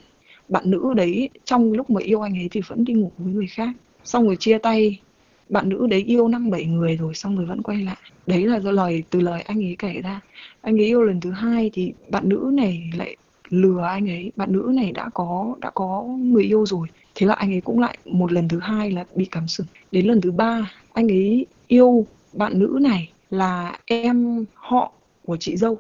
Bạn 0.49 0.71
nữ 0.71 0.95
đấy, 0.97 1.28
trong 1.45 1.73
lúc 1.73 1.90
mà 1.90 2.00
yêu 2.00 2.21
anh 2.21 2.38
ấy 2.38 2.49
thì 2.50 2.61
vẫn 2.69 2.85
đi 2.85 2.95
ngủ 2.95 3.12
với 3.19 3.33
người 3.33 3.47
khác. 3.47 3.71
Xong 4.05 4.26
rồi 4.26 4.37
chia 4.37 4.59
tay, 4.59 5.00
bạn 5.49 5.69
nữ 5.69 5.87
đấy 5.87 6.05
yêu 6.07 6.28
năm 6.28 6.50
bảy 6.50 6.64
người 6.64 6.97
rồi, 6.97 7.14
xong 7.14 7.37
rồi 7.37 7.47
vẫn 7.47 7.62
quay 7.62 7.78
lại. 7.78 7.97
Đấy 8.26 8.47
là 8.47 8.61
do 8.61 8.71
lời, 8.71 9.02
từ 9.11 9.21
lời 9.21 9.40
anh 9.43 9.64
ấy 9.64 9.76
kể 9.78 10.00
ra. 10.02 10.21
Anh 10.61 10.81
ấy 10.81 10.87
yêu 10.87 11.02
lần 11.02 11.21
thứ 11.21 11.31
hai 11.31 11.71
thì 11.73 11.93
bạn 12.11 12.28
nữ 12.28 12.50
này 12.55 12.90
lại 12.97 13.16
lừa 13.49 13.83
anh 13.83 14.11
ấy. 14.11 14.33
Bạn 14.37 14.53
nữ 14.53 14.73
này 14.75 14.93
đã 14.93 15.11
có 15.15 15.57
đã 15.61 15.71
có 15.71 16.03
người 16.03 16.45
yêu 16.45 16.67
rồi. 16.67 16.88
Thế 17.15 17.26
là 17.26 17.35
anh 17.35 17.53
ấy 17.53 17.61
cũng 17.61 17.79
lại 17.79 17.99
một 18.05 18.33
lần 18.33 18.49
thứ 18.49 18.59
hai 18.59 18.91
là 18.91 19.05
bị 19.15 19.25
cắm 19.25 19.49
sừng 19.49 19.67
đến 19.93 20.07
lần 20.07 20.21
thứ 20.21 20.33
ba, 20.33 20.73
anh 20.93 21.09
ấy 21.09 21.47
yêu 21.67 22.07
bạn 22.33 22.59
nữ 22.59 22.79
này 22.83 23.12
là 23.31 23.79
em 23.87 24.45
họ 24.55 24.93
của 25.26 25.37
chị 25.37 25.57
dâu. 25.57 25.79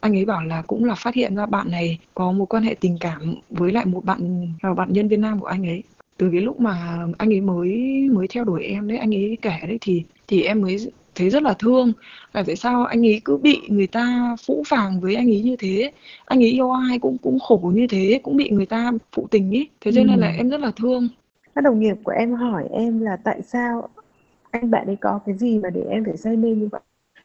Anh 0.00 0.16
ấy 0.16 0.24
bảo 0.24 0.44
là 0.44 0.62
cũng 0.62 0.84
là 0.84 0.94
phát 0.94 1.14
hiện 1.14 1.36
ra 1.36 1.46
bạn 1.46 1.70
này 1.70 1.98
có 2.14 2.32
một 2.32 2.44
quan 2.44 2.62
hệ 2.62 2.74
tình 2.80 2.96
cảm 3.00 3.34
với 3.50 3.72
lại 3.72 3.86
một 3.86 4.04
bạn 4.04 4.48
là 4.62 4.74
bạn 4.74 4.92
nhân 4.92 5.08
viên 5.08 5.20
nam 5.20 5.40
của 5.40 5.46
anh 5.46 5.66
ấy. 5.66 5.82
Từ 6.16 6.30
cái 6.32 6.40
lúc 6.40 6.60
mà 6.60 6.98
anh 7.18 7.32
ấy 7.32 7.40
mới 7.40 7.78
mới 8.12 8.28
theo 8.28 8.44
đuổi 8.44 8.64
em 8.64 8.88
đấy, 8.88 8.98
anh 8.98 9.14
ấy 9.14 9.38
kể 9.42 9.58
đấy 9.62 9.78
thì 9.80 10.04
thì 10.26 10.42
em 10.42 10.60
mới 10.60 10.92
thấy 11.14 11.30
rất 11.30 11.42
là 11.42 11.54
thương 11.58 11.92
là 12.32 12.42
tại 12.46 12.56
sao 12.56 12.84
anh 12.84 13.06
ấy 13.06 13.20
cứ 13.24 13.36
bị 13.36 13.60
người 13.68 13.86
ta 13.86 14.36
phũ 14.46 14.62
phàng 14.66 15.00
với 15.00 15.14
anh 15.14 15.30
ấy 15.30 15.42
như 15.42 15.56
thế 15.58 15.92
anh 16.24 16.42
ấy 16.42 16.50
yêu 16.50 16.70
ai 16.70 16.98
cũng 16.98 17.16
cũng 17.18 17.38
khổ 17.38 17.72
như 17.74 17.86
thế 17.90 18.20
cũng 18.22 18.36
bị 18.36 18.50
người 18.50 18.66
ta 18.66 18.92
phụ 19.12 19.26
tình 19.30 19.50
ý 19.50 19.68
thế 19.80 19.92
cho 19.92 20.02
nên 20.04 20.20
là 20.20 20.28
Ừ. 20.28 20.32
em 20.36 20.48
rất 20.50 20.60
là 20.60 20.70
thương 20.76 21.08
Các 21.54 21.60
đồng 21.64 21.80
nghiệp 21.80 21.96
của 22.04 22.12
em 22.12 22.34
hỏi 22.34 22.68
em 22.72 23.00
là 23.00 23.16
tại 23.24 23.42
sao 23.42 23.88
anh 24.50 24.70
bạn 24.70 24.86
ấy 24.86 24.96
có 25.00 25.20
cái 25.26 25.34
gì 25.38 25.58
mà 25.58 25.70
để 25.70 25.82
em 25.90 26.04
phải 26.04 26.16
say 26.16 26.36
mê 26.36 26.50
như 26.54 26.68
vậy? 26.72 26.80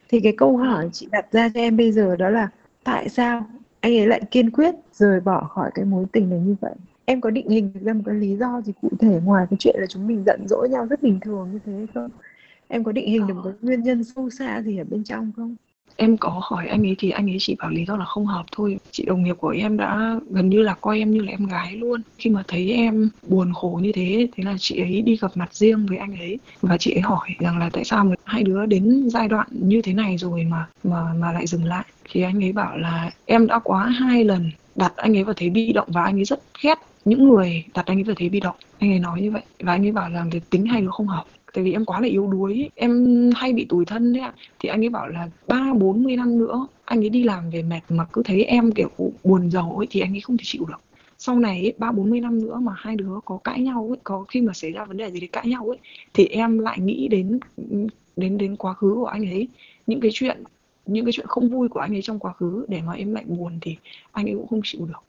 Thì 0.09 0.19
cái 0.19 0.33
câu 0.37 0.57
hỏi 0.57 0.89
chị 0.93 1.07
đặt 1.11 1.25
ra 1.31 1.49
cho 1.53 1.59
em 1.59 1.77
bây 1.77 1.91
giờ 1.91 2.15
đó 2.15 2.29
là 2.29 2.49
tại 2.83 3.09
sao 3.09 3.45
anh 3.79 3.97
ấy 3.97 4.07
lại 4.07 4.21
kiên 4.31 4.51
quyết 4.51 4.75
rời 4.93 5.19
bỏ 5.19 5.41
khỏi 5.51 5.71
cái 5.75 5.85
mối 5.85 6.05
tình 6.11 6.29
này 6.29 6.39
như 6.39 6.55
vậy? 6.61 6.73
Em 7.05 7.21
có 7.21 7.29
định 7.29 7.49
hình 7.49 7.71
ra 7.81 7.93
một 7.93 8.01
cái 8.05 8.15
lý 8.15 8.35
do 8.37 8.61
gì 8.61 8.73
cụ 8.81 8.89
thể 8.99 9.19
ngoài 9.25 9.45
cái 9.49 9.57
chuyện 9.59 9.75
là 9.79 9.85
chúng 9.89 10.07
mình 10.07 10.23
giận 10.25 10.41
dỗi 10.49 10.69
nhau 10.69 10.85
rất 10.89 11.03
bình 11.03 11.19
thường 11.19 11.49
như 11.53 11.59
thế 11.65 11.73
hay 11.73 11.87
không? 11.93 12.09
Em 12.67 12.83
có 12.83 12.91
định 12.91 13.09
hình 13.09 13.27
được 13.27 13.33
một 13.33 13.41
cái 13.43 13.53
nguyên 13.61 13.83
nhân 13.83 14.03
sâu 14.03 14.29
xa 14.29 14.61
gì 14.61 14.77
ở 14.77 14.83
bên 14.83 15.03
trong 15.03 15.31
không? 15.35 15.55
em 15.95 16.17
có 16.17 16.41
hỏi 16.43 16.67
anh 16.67 16.87
ấy 16.87 16.95
thì 16.99 17.09
anh 17.09 17.29
ấy 17.29 17.37
chỉ 17.39 17.55
bảo 17.59 17.69
lý 17.69 17.85
do 17.85 17.97
là 17.97 18.05
không 18.05 18.25
hợp 18.25 18.45
thôi. 18.51 18.77
Chị 18.91 19.05
đồng 19.05 19.23
nghiệp 19.23 19.35
của 19.39 19.49
em 19.49 19.77
đã 19.77 20.19
gần 20.29 20.49
như 20.49 20.61
là 20.61 20.73
coi 20.73 20.99
em 20.99 21.11
như 21.11 21.21
là 21.21 21.31
em 21.31 21.45
gái 21.45 21.75
luôn. 21.75 22.01
Khi 22.17 22.29
mà 22.29 22.43
thấy 22.47 22.71
em 22.71 23.09
buồn 23.27 23.53
khổ 23.53 23.79
như 23.83 23.91
thế 23.91 24.27
thế 24.35 24.43
là 24.43 24.55
chị 24.59 24.79
ấy 24.81 25.01
đi 25.01 25.17
gặp 25.17 25.31
mặt 25.35 25.53
riêng 25.55 25.85
với 25.85 25.97
anh 25.97 26.17
ấy. 26.17 26.39
Và 26.61 26.77
chị 26.77 26.91
ấy 26.91 27.01
hỏi 27.01 27.29
rằng 27.39 27.57
là 27.57 27.69
tại 27.73 27.83
sao 27.83 28.05
mà 28.05 28.15
hai 28.23 28.43
đứa 28.43 28.65
đến 28.65 29.09
giai 29.09 29.27
đoạn 29.27 29.47
như 29.51 29.81
thế 29.81 29.93
này 29.93 30.17
rồi 30.17 30.43
mà 30.43 30.67
mà 30.83 31.13
mà 31.19 31.31
lại 31.31 31.47
dừng 31.47 31.65
lại. 31.65 31.85
Thì 32.11 32.21
anh 32.21 32.43
ấy 32.43 32.51
bảo 32.51 32.77
là 32.77 33.11
em 33.25 33.47
đã 33.47 33.59
quá 33.59 33.85
hai 33.85 34.23
lần 34.23 34.51
đặt 34.75 34.93
anh 34.95 35.17
ấy 35.17 35.23
vào 35.23 35.33
thế 35.37 35.49
bị 35.49 35.73
động 35.73 35.87
và 35.91 36.03
anh 36.03 36.17
ấy 36.19 36.25
rất 36.25 36.39
ghét 36.63 36.79
những 37.05 37.29
người 37.29 37.63
đặt 37.73 37.85
anh 37.85 37.97
ấy 37.97 38.03
vào 38.03 38.15
thế 38.19 38.29
bị 38.29 38.39
động. 38.39 38.55
Anh 38.79 38.91
ấy 38.91 38.99
nói 38.99 39.21
như 39.21 39.31
vậy. 39.31 39.41
Và 39.59 39.73
anh 39.73 39.85
ấy 39.85 39.91
bảo 39.91 40.09
là 40.09 40.25
về 40.31 40.41
tính 40.49 40.65
hai 40.65 40.81
đứa 40.81 40.89
không 40.91 41.07
hợp 41.07 41.25
tại 41.55 41.63
vì 41.63 41.71
em 41.71 41.85
quá 41.85 42.01
là 42.01 42.07
yếu 42.07 42.27
đuối 42.27 42.69
em 42.75 43.29
hay 43.35 43.53
bị 43.53 43.65
tủi 43.65 43.85
thân 43.85 44.13
đấy 44.13 44.23
ạ. 44.23 44.33
Thì 44.59 44.69
anh 44.69 44.83
ấy 44.83 44.89
bảo 44.89 45.07
là 45.07 45.29
ba, 45.47 45.73
bốn 45.73 46.03
mươi 46.03 46.15
năm 46.15 46.39
nữa, 46.39 46.67
anh 46.85 47.03
ấy 47.03 47.09
đi 47.09 47.23
làm 47.23 47.49
về 47.49 47.63
mệt 47.63 47.81
mà 47.89 48.05
cứ 48.13 48.23
thấy 48.25 48.43
em 48.43 48.71
kiểu 48.71 48.89
buồn 49.23 49.51
giàu 49.51 49.75
ấy, 49.77 49.87
thì 49.89 49.99
anh 49.99 50.15
ấy 50.15 50.21
không 50.21 50.37
thể 50.37 50.43
chịu 50.45 50.65
được. 50.65 50.79
Sau 51.17 51.39
này 51.39 51.73
ba, 51.77 51.91
bốn 51.91 52.09
mươi 52.09 52.19
năm 52.19 52.41
nữa 52.41 52.59
mà 52.61 52.73
hai 52.75 52.95
đứa 52.95 53.19
có 53.25 53.37
cãi 53.37 53.61
nhau 53.61 53.87
ấy, 53.91 53.97
có 54.03 54.25
khi 54.27 54.41
mà 54.41 54.53
xảy 54.53 54.71
ra 54.71 54.85
vấn 54.85 54.97
đề 54.97 55.11
gì 55.11 55.19
thì 55.19 55.27
cãi 55.27 55.47
nhau 55.47 55.67
ấy, 55.67 55.77
thì 56.13 56.25
em 56.25 56.59
lại 56.59 56.79
nghĩ 56.79 57.07
đến 57.07 57.39
đến 58.15 58.37
đến 58.37 58.55
quá 58.55 58.73
khứ 58.73 58.93
của 58.95 59.05
anh 59.05 59.29
ấy. 59.29 59.47
Những 59.87 59.99
cái 59.99 60.11
chuyện, 60.13 60.43
những 60.85 61.05
cái 61.05 61.11
chuyện 61.11 61.27
không 61.27 61.49
vui 61.49 61.67
của 61.67 61.79
anh 61.79 61.95
ấy 61.95 62.01
trong 62.01 62.19
quá 62.19 62.33
khứ 62.33 62.65
để 62.67 62.81
mà 62.87 62.93
em 62.93 63.13
lại 63.13 63.23
buồn 63.27 63.57
thì 63.61 63.75
anh 64.11 64.25
ấy 64.25 64.35
cũng 64.35 64.47
không 64.47 64.61
chịu 64.63 64.85
được. 64.85 65.03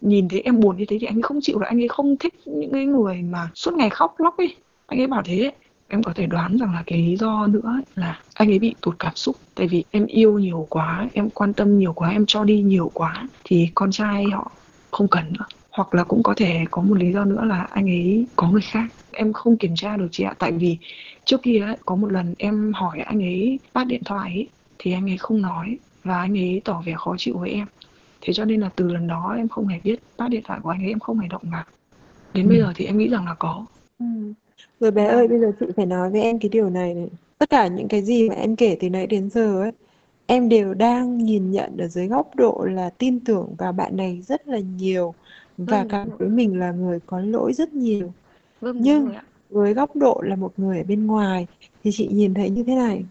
Nhìn 0.00 0.28
thấy 0.28 0.40
em 0.40 0.60
buồn 0.60 0.76
như 0.76 0.84
thế 0.84 0.98
thì 1.00 1.06
anh 1.06 1.16
ấy 1.16 1.22
không 1.22 1.38
chịu 1.42 1.58
được. 1.58 1.66
Anh 1.66 1.80
ấy 1.80 1.88
không 1.88 2.16
thích 2.16 2.34
những 2.44 2.72
cái 2.72 2.86
người 2.86 3.22
mà 3.22 3.50
suốt 3.54 3.74
ngày 3.74 3.90
khóc 3.90 4.14
lóc 4.18 4.36
ấy. 4.36 4.54
Anh 4.86 5.00
ấy 5.00 5.06
bảo 5.06 5.22
thế 5.24 5.52
em 5.88 6.02
có 6.02 6.12
thể 6.12 6.26
đoán 6.26 6.56
rằng 6.56 6.74
là 6.74 6.82
cái 6.86 6.98
lý 7.02 7.16
do 7.16 7.46
nữa 7.46 7.80
là 7.94 8.18
anh 8.34 8.50
ấy 8.50 8.58
bị 8.58 8.74
tụt 8.80 8.98
cảm 8.98 9.14
xúc. 9.14 9.36
Tại 9.54 9.68
vì 9.68 9.84
em 9.90 10.06
yêu 10.06 10.38
nhiều 10.38 10.66
quá 10.70 11.08
em 11.12 11.30
quan 11.30 11.52
tâm 11.52 11.78
nhiều 11.78 11.92
quá 11.92 12.10
em 12.10 12.24
cho 12.26 12.44
đi 12.44 12.62
nhiều 12.62 12.90
quá 12.94 13.28
thì 13.44 13.68
con 13.74 13.90
trai 13.90 14.30
họ 14.30 14.50
không 14.90 15.08
cần 15.08 15.24
nữa. 15.32 15.44
Hoặc 15.70 15.94
là 15.94 16.04
cũng 16.04 16.22
có 16.22 16.34
thể 16.36 16.64
có 16.70 16.82
một 16.82 16.94
lý 16.94 17.12
do 17.12 17.24
nữa 17.24 17.44
là 17.44 17.62
anh 17.70 17.86
ấy 17.90 18.26
có 18.36 18.50
người 18.50 18.60
khác. 18.60 18.86
Em 19.12 19.32
không 19.32 19.56
kiểm 19.56 19.74
tra 19.76 19.96
được 19.96 20.08
chị 20.10 20.24
ạ. 20.24 20.34
Tại 20.38 20.52
vì 20.52 20.78
trước 21.24 21.42
kia 21.42 21.60
ấy, 21.60 21.76
có 21.86 21.96
một 21.96 22.12
lần 22.12 22.34
em 22.38 22.72
hỏi 22.72 22.98
anh 23.00 23.22
ấy 23.22 23.58
bắt 23.74 23.86
điện 23.86 24.02
thoại 24.04 24.30
ấy, 24.30 24.48
thì 24.78 24.92
anh 24.92 25.10
ấy 25.10 25.16
không 25.16 25.42
nói 25.42 25.78
và 26.04 26.18
anh 26.18 26.38
ấy 26.38 26.62
tỏ 26.64 26.82
vẻ 26.86 26.94
khó 26.96 27.14
chịu 27.18 27.38
với 27.38 27.50
em. 27.50 27.66
Thế 28.20 28.32
cho 28.32 28.44
nên 28.44 28.60
là 28.60 28.70
từ 28.76 28.88
lần 28.88 29.06
đó 29.06 29.34
em 29.36 29.48
không 29.48 29.66
hề 29.66 29.80
biết 29.84 30.00
bắt 30.18 30.28
điện 30.30 30.42
thoại 30.46 30.60
của 30.62 30.70
anh 30.70 30.82
ấy 30.82 30.88
em 30.88 30.98
không 30.98 31.18
hề 31.18 31.28
động 31.28 31.42
vào 31.44 31.64
đến 32.34 32.46
Ừ. 32.46 32.48
bây 32.48 32.58
giờ 32.58 32.72
thì 32.76 32.84
em 32.84 32.98
nghĩ 32.98 33.08
rằng 33.08 33.24
là 33.26 33.34
có. 33.34 33.64
Ừ. 33.98 34.06
Rồi 34.80 34.90
bé 34.90 35.04
ơi, 35.06 35.28
bây 35.28 35.38
giờ 35.40 35.52
chị 35.60 35.66
phải 35.76 35.86
nói 35.86 36.10
với 36.10 36.20
em 36.20 36.38
cái 36.40 36.48
điều 36.48 36.70
này 36.70 36.94
này. 36.94 37.08
Tất 37.38 37.50
cả 37.50 37.66
những 37.68 37.88
cái 37.88 38.02
gì 38.02 38.28
mà 38.28 38.34
em 38.34 38.56
kể 38.56 38.76
từ 38.80 38.90
nãy 38.90 39.06
đến 39.06 39.30
giờ 39.30 39.60
ấy, 39.62 39.72
em 40.26 40.48
đều 40.48 40.74
đang 40.74 41.18
nhìn 41.18 41.50
nhận 41.50 41.76
ở 41.78 41.88
dưới 41.88 42.08
góc 42.08 42.36
độ 42.36 42.66
là 42.70 42.90
tin 42.98 43.24
tưởng 43.24 43.54
vào 43.58 43.72
bạn 43.72 43.96
này 43.96 44.22
rất 44.22 44.48
là 44.48 44.58
nhiều 44.58 45.14
và 45.56 45.84
Vâng, 45.84 45.88
cảm 45.88 46.08
thấy 46.18 46.28
mình 46.28 46.58
là 46.58 46.72
người 46.72 47.00
có 47.06 47.20
lỗi 47.20 47.52
rất 47.52 47.72
nhiều. 47.74 48.14
vâng 48.60 48.78
Nhưng 48.78 49.10
với 49.50 49.74
góc 49.74 49.96
độ 49.96 50.22
là 50.26 50.36
một 50.36 50.52
người 50.58 50.78
ở 50.78 50.84
bên 50.84 51.06
ngoài 51.06 51.46
thì 51.84 51.90
chị 51.94 52.08
nhìn 52.12 52.34
thấy 52.34 52.50
như 52.50 52.64
thế 52.64 52.74
này. 52.74 53.06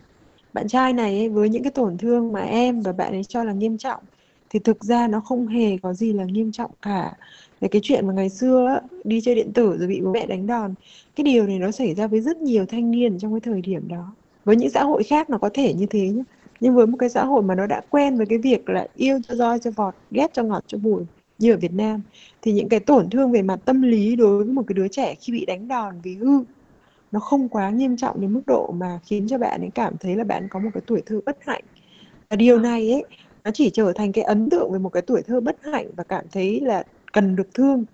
Bạn 0.54 0.68
trai 0.68 0.94
này 0.94 1.18
ấy, 1.20 1.30
với 1.30 1.50
những 1.50 1.64
cái 1.64 1.72
tổn 1.72 1.98
thương 1.98 2.32
mà 2.34 2.42
em 2.42 2.82
và 2.82 2.94
bạn 2.94 3.14
ấy 3.14 3.24
cho 3.24 3.44
là 3.44 3.54
nghiêm 3.54 3.78
trọng 3.78 4.04
thì 4.50 4.60
thực 4.60 4.84
ra 4.84 5.08
nó 5.08 5.20
không 5.20 5.48
hề 5.48 5.78
có 5.78 5.94
gì 5.94 6.14
là 6.14 6.24
nghiêm 6.24 6.52
trọng 6.52 6.72
cả. 6.82 7.14
Về 7.62 7.68
cái 7.68 7.82
chuyện 7.84 8.08
mà 8.08 8.14
ngày 8.14 8.30
xưa 8.30 8.68
á, 8.68 8.82
đi 9.04 9.22
chơi 9.22 9.36
điện 9.36 9.54
tử 9.54 9.78
rồi 9.78 9.88
bị 9.88 10.02
bố 10.02 10.12
mẹ 10.12 10.26
đánh 10.26 10.48
đòn, 10.48 10.74
cái 11.16 11.24
điều 11.24 11.48
này 11.48 11.60
nó 11.60 11.72
xảy 11.72 11.96
ra 11.96 12.08
với 12.08 12.22
rất 12.22 12.38
nhiều 12.38 12.66
thanh 12.66 12.92
niên 12.92 13.20
trong 13.20 13.34
cái 13.34 13.40
thời 13.40 13.62
điểm 13.62 13.88
đó. 13.88 14.14
Với 14.46 14.56
những 14.56 14.70
xã 14.70 14.84
hội 14.84 15.04
khác 15.04 15.30
nó 15.30 15.38
có 15.38 15.50
thể 15.54 15.74
như 15.74 15.86
thế 15.86 16.10
nhé. 16.10 16.24
Nhưng 16.60 16.76
với 16.76 16.88
một 16.88 16.98
cái 17.00 17.10
xã 17.10 17.26
hội 17.26 17.42
mà 17.42 17.56
nó 17.56 17.68
đã 17.68 17.82
quen 17.90 18.18
với 18.18 18.26
cái 18.26 18.38
việc 18.38 18.70
là 18.70 18.88
yêu 18.96 19.20
cho 19.28 19.36
roi 19.36 19.60
cho 19.60 19.72
vọt, 19.72 19.96
ghét 20.12 20.34
cho 20.34 20.44
ngọt 20.44 20.64
cho 20.68 20.78
bùi 20.78 21.04
như 21.40 21.54
ở 21.54 21.58
Việt 21.58 21.74
Nam 21.74 22.02
thì 22.42 22.52
những 22.52 22.70
cái 22.70 22.80
tổn 22.80 23.10
thương 23.10 23.32
về 23.32 23.42
mặt 23.42 23.60
tâm 23.66 23.82
lý 23.82 24.16
đối 24.16 24.38
với 24.38 24.54
một 24.54 24.64
cái 24.68 24.74
đứa 24.74 24.88
trẻ 24.88 25.16
khi 25.16 25.34
bị 25.34 25.46
đánh 25.46 25.68
đòn 25.68 25.96
vì 26.04 26.16
hư 26.16 26.44
nó 27.12 27.20
không 27.20 27.50
quá 27.50 27.70
nghiêm 27.70 27.98
trọng 27.98 28.22
đến 28.22 28.34
mức 28.34 28.42
độ 28.48 28.72
mà 28.72 29.00
khiến 29.06 29.28
cho 29.28 29.38
bạn 29.38 29.62
ấy 29.62 29.70
cảm 29.76 29.98
thấy 29.98 30.16
là 30.16 30.24
bạn 30.24 30.48
có 30.50 30.60
một 30.60 30.70
cái 30.74 30.82
tuổi 30.88 31.02
thơ 31.06 31.22
bất 31.26 31.38
hạnh 31.42 31.64
và 32.30 32.36
điều 32.36 32.60
này 32.60 32.92
ấy 32.92 33.04
nó 33.48 33.52
chỉ 33.52 33.70
trở 33.70 33.94
thành 33.96 34.12
cái 34.12 34.24
ấn 34.24 34.50
tượng 34.50 34.72
về 34.72 34.80
một 34.80 34.90
cái 34.90 35.02
tuổi 35.02 35.22
thơ 35.22 35.40
bất 35.40 35.58
hạnh 35.64 35.88
và 35.96 36.04
cảm 36.04 36.26
thấy 36.32 36.62
là 36.62 36.84
cần 37.14 37.36
được 37.36 37.54
thương 37.54 37.86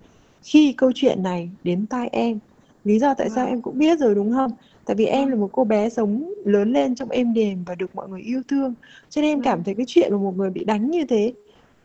khi 0.42 0.72
câu 0.72 0.92
chuyện 0.94 1.22
này 1.22 1.50
đến 1.64 1.86
tai 1.86 2.08
em 2.12 2.38
lý 2.84 2.98
do 2.98 3.14
tại 3.14 3.30
sao 3.30 3.44
Vâng. 3.44 3.52
em 3.52 3.62
cũng 3.62 3.78
biết 3.78 3.98
rồi 3.98 4.14
đúng 4.14 4.32
không 4.32 4.50
tại 4.84 4.94
vì 4.94 5.06
em 5.06 5.22
Vâng. 5.24 5.30
là 5.30 5.36
một 5.36 5.48
cô 5.52 5.64
bé 5.64 5.88
sống 5.88 6.32
lớn 6.44 6.72
lên 6.72 6.94
trong 6.94 7.10
êm 7.10 7.34
đềm 7.34 7.64
và 7.66 7.74
được 7.74 7.94
mọi 7.94 8.08
người 8.08 8.20
yêu 8.20 8.42
thương 8.48 8.74
cho 9.10 9.22
nên 9.22 9.30
em 9.30 9.38
Vâng. 9.38 9.44
cảm 9.44 9.64
thấy 9.64 9.74
cái 9.74 9.86
chuyện 9.88 10.12
mà 10.12 10.18
một 10.18 10.36
người 10.36 10.50
bị 10.50 10.64
đánh 10.64 10.90
như 10.90 11.04
thế 11.08 11.32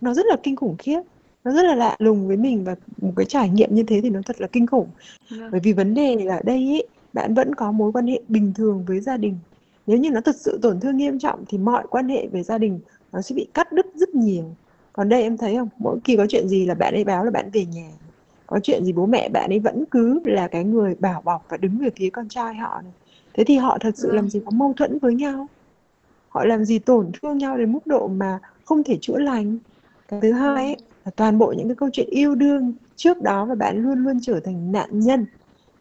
nó 0.02 0.14
rất 0.14 0.26
là 0.26 0.36
kinh 0.44 0.56
khủng 0.56 0.76
khiếp 0.80 1.02
nó 1.44 1.52
rất 1.52 1.64
là 1.64 1.76
lạ 1.76 1.96
lùng 2.00 2.28
với 2.28 2.38
mình 2.38 2.64
và 2.64 2.76
một 3.02 3.14
cái 3.16 3.26
trải 3.26 3.50
nghiệm 3.50 3.76
như 3.76 3.84
thế 3.84 4.00
thì 4.04 4.10
nó 4.10 4.20
thật 4.26 4.42
là 4.42 4.48
kinh 4.48 4.68
khủng 4.68 4.88
vâng 5.30 5.52
bởi 5.52 5.60
vì 5.64 5.74
vấn 5.74 5.94
đề 5.94 6.16
là 6.16 6.36
ở 6.36 6.42
đây 6.44 6.58
ý, 6.58 6.82
bạn 7.14 7.34
vẫn 7.34 7.56
có 7.56 7.72
mối 7.72 7.92
quan 7.92 8.08
hệ 8.08 8.22
bình 8.28 8.54
thường 8.56 8.84
với 8.88 9.00
gia 9.00 9.18
đình 9.18 9.38
nếu 9.88 9.98
như 9.98 10.12
nó 10.12 10.22
thật 10.22 10.36
sự 10.36 10.60
tổn 10.62 10.80
thương 10.80 10.98
nghiêm 10.98 11.20
trọng 11.20 11.44
thì 11.48 11.58
mọi 11.58 11.84
quan 11.90 12.10
hệ 12.10 12.28
về 12.28 12.44
gia 12.44 12.58
đình 12.58 12.80
nó 13.12 13.22
sẽ 13.22 13.36
bị 13.36 13.48
cắt 13.54 13.72
đứt 13.72 13.86
rất 13.96 14.16
nhiều. 14.16 14.44
Còn 14.94 15.10
đây 15.10 15.22
em 15.24 15.38
thấy 15.38 15.56
không? 15.56 15.70
Mỗi 15.78 16.00
khi 16.04 16.18
có 16.18 16.26
chuyện 16.30 16.48
gì 16.48 16.66
là 16.66 16.74
bạn 16.74 16.94
ấy 16.94 17.04
báo 17.04 17.26
là 17.26 17.32
bạn 17.32 17.50
về 17.54 17.66
nhà. 17.66 17.90
Có 18.48 18.60
chuyện 18.64 18.86
gì 18.86 18.94
bố 18.94 19.06
mẹ 19.06 19.30
bạn 19.30 19.50
ấy 19.50 19.60
vẫn 19.60 19.84
cứ 19.92 20.20
là 20.26 20.48
cái 20.48 20.64
người 20.64 20.96
bảo 20.96 21.22
bọc 21.22 21.46
và 21.50 21.58
đứng 21.58 21.78
về 21.78 21.90
phía 21.96 22.10
con 22.10 22.30
trai 22.30 22.56
họ 22.56 22.82
này. 22.82 22.94
Thế 23.34 23.44
thì 23.44 23.58
họ 23.58 23.78
thật 23.82 23.98
sự 23.98 24.12
làm 24.12 24.30
gì 24.30 24.42
có 24.46 24.52
mâu 24.52 24.74
thuẫn 24.74 25.00
với 25.00 25.16
nhau? 25.16 25.48
Họ 26.30 26.46
làm 26.46 26.66
gì 26.66 26.80
tổn 26.80 27.12
thương 27.14 27.38
nhau 27.38 27.58
đến 27.58 27.72
mức 27.72 27.88
độ 27.88 28.08
mà 28.08 28.40
không 28.66 28.84
thể 28.84 28.98
chữa 29.02 29.18
lành? 29.18 29.58
Cái 30.08 30.20
thứ 30.22 30.32
hai 30.32 30.66
ấy, 30.66 30.76
là 31.06 31.12
toàn 31.16 31.38
bộ 31.38 31.54
những 31.58 31.68
cái 31.68 31.76
câu 31.76 31.90
chuyện 31.94 32.10
yêu 32.10 32.36
đương 32.36 32.74
trước 32.96 33.22
đó 33.22 33.46
và 33.46 33.56
bạn 33.56 33.84
luôn 33.84 34.04
luôn 34.04 34.20
trở 34.22 34.40
thành 34.40 34.72
nạn 34.72 35.00
nhân 35.00 35.26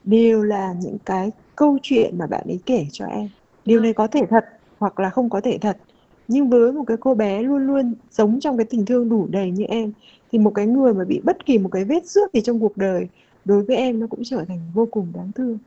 đều 0.05 0.43
là 0.43 0.75
những 0.81 0.99
cái 1.05 1.31
câu 1.57 1.79
chuyện 1.83 2.19
mà 2.19 2.27
bạn 2.27 2.43
ấy 2.47 2.61
kể 2.67 2.87
cho 2.93 3.07
em. 3.07 3.29
Điều 3.65 3.81
này 3.81 3.93
có 3.93 4.07
thể 4.07 4.23
thật 4.31 4.45
hoặc 4.79 5.01
là 5.01 5.11
không 5.11 5.31
có 5.31 5.41
thể 5.41 5.59
thật 5.59 5.77
nhưng 6.29 6.49
với 6.49 6.73
một 6.73 6.85
cái 6.87 6.97
cô 7.01 7.15
bé 7.15 7.43
luôn 7.43 7.67
luôn 7.67 7.95
sống 8.11 8.41
trong 8.41 8.57
cái 8.57 8.65
tình 8.65 8.87
thương 8.87 9.09
đủ 9.09 9.27
đầy 9.31 9.51
như 9.51 9.65
em, 9.65 9.93
thì 10.33 10.39
một 10.39 10.53
cái 10.55 10.67
người 10.67 10.95
mà 10.95 11.05
bị 11.05 11.21
bất 11.25 11.47
kỳ 11.47 11.59
một 11.59 11.69
cái 11.73 11.85
vết 11.85 12.07
xước 12.07 12.33
gì 12.33 12.41
trong 12.41 12.61
cuộc 12.61 12.77
đời 12.77 13.09
đối 13.45 13.63
với 13.65 13.77
em 13.77 14.01
nó 14.01 14.07
cũng 14.07 14.21
trở 14.25 14.45
thành 14.45 14.61
vô 14.75 14.89
cùng 14.91 15.13
đáng 15.15 15.33
thương. 15.33 15.59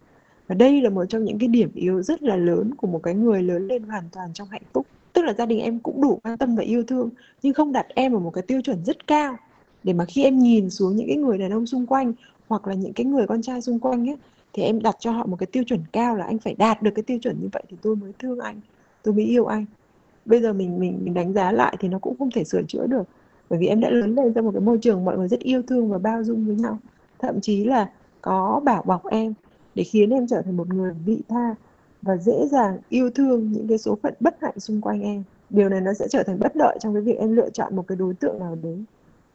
Và 0.48 0.56
đây 0.56 0.82
là 0.82 0.90
một 0.90 1.06
trong 1.06 1.24
những 1.24 1.40
cái 1.40 1.48
điểm 1.48 1.72
yếu 1.76 2.02
rất 2.02 2.24
là 2.24 2.36
lớn 2.36 2.76
của 2.76 2.88
một 2.88 3.00
cái 3.04 3.14
người 3.14 3.44
lớn 3.44 3.68
lên 3.68 3.84
hoàn 3.84 4.04
toàn 4.12 4.30
trong 4.34 4.48
hạnh 4.48 4.62
phúc. 4.74 4.88
Tức 5.14 5.22
là 5.22 5.34
gia 5.34 5.46
đình 5.46 5.60
em 5.60 5.80
cũng 5.80 6.02
đủ 6.02 6.20
quan 6.24 6.38
tâm 6.38 6.56
và 6.56 6.64
yêu 6.64 6.84
thương, 6.84 7.10
nhưng 7.44 7.54
không 7.54 7.72
đặt 7.72 7.86
em 7.96 8.14
ở 8.14 8.20
một 8.20 8.30
cái 8.34 8.42
tiêu 8.42 8.62
chuẩn 8.62 8.86
rất 8.86 9.08
cao. 9.08 9.38
Để 9.84 9.94
mà 9.94 10.06
khi 10.06 10.24
em 10.24 10.40
nhìn 10.40 10.70
xuống 10.70 10.96
những 10.96 11.08
cái 11.08 11.18
người 11.18 11.38
đàn 11.38 11.52
ông 11.52 11.66
xung 11.66 11.86
quanh, 11.86 12.14
hoặc 12.48 12.68
là 12.68 12.74
những 12.74 12.94
cái 12.94 13.06
người 13.06 13.28
con 13.28 13.42
trai 13.42 13.62
xung 13.62 13.80
quanh 13.80 14.10
ấy, 14.10 14.18
thì 14.54 14.64
em 14.64 14.82
đặt 14.82 14.96
cho 15.00 15.12
họ 15.12 15.26
một 15.26 15.36
cái 15.40 15.48
tiêu 15.48 15.64
chuẩn 15.64 15.80
cao 15.94 16.16
là 16.16 16.26
anh 16.26 16.40
phải 16.40 16.56
đạt 16.56 16.82
được 16.82 16.92
cái 16.96 17.04
tiêu 17.04 17.18
chuẩn 17.22 17.42
như 17.42 17.50
vậy 17.52 17.64
thì 17.70 17.78
tôi 17.82 17.96
mới 17.96 18.12
thương 18.20 18.40
anh, 18.40 18.62
tôi 19.04 19.14
mới 19.14 19.26
yêu 19.26 19.46
anh 19.46 19.66
bây 20.26 20.42
giờ 20.42 20.54
mình 20.54 20.80
mình 20.80 21.00
mình 21.04 21.14
đánh 21.14 21.34
giá 21.34 21.52
lại 21.52 21.78
thì 21.80 21.88
nó 21.88 22.00
cũng 22.00 22.18
không 22.20 22.32
thể 22.32 22.44
sửa 22.44 22.62
chữa 22.68 22.88
được. 22.88 23.04
Bởi 23.50 23.60
vì 23.60 23.68
em 23.68 23.80
đã 23.80 23.90
lớn 23.90 24.16
lên 24.16 24.34
trong 24.34 24.46
một 24.46 24.52
cái 24.52 24.62
môi 24.62 24.78
trường 24.82 25.06
mọi 25.06 25.18
người 25.18 25.28
rất 25.28 25.40
yêu 25.40 25.62
thương 25.62 25.90
và 25.90 25.98
bao 25.98 26.24
dung 26.24 26.46
với 26.46 26.56
nhau. 26.56 26.78
Thậm 27.20 27.42
chí 27.42 27.64
là 27.64 27.90
có 28.22 28.62
bảo 28.64 28.84
bọc 28.88 29.06
em 29.06 29.34
để 29.76 29.84
khiến 29.84 30.10
em 30.10 30.28
trở 30.28 30.42
thành 30.42 30.58
một 30.58 30.68
người 30.68 30.94
vị 31.06 31.22
tha 31.30 31.56
và 32.02 32.18
dễ 32.18 32.48
dàng 32.52 32.78
yêu 32.90 33.10
thương 33.10 33.52
những 33.52 33.68
cái 33.68 33.78
số 33.78 33.98
phận 34.04 34.14
bất 34.20 34.38
hạnh 34.42 34.60
xung 34.60 34.82
quanh 34.82 35.02
em. 35.02 35.24
Điều 35.50 35.70
này 35.70 35.82
nó 35.82 35.94
sẽ 35.94 36.08
trở 36.08 36.24
thành 36.24 36.40
bất 36.40 36.58
lợi 36.58 36.78
trong 36.82 36.94
cái 36.94 37.02
việc 37.02 37.18
em 37.18 37.36
lựa 37.36 37.50
chọn 37.50 37.76
một 37.76 37.88
cái 37.88 37.96
đối 37.96 38.14
tượng 38.14 38.40
nào 38.40 38.58
đấy. 38.64 38.84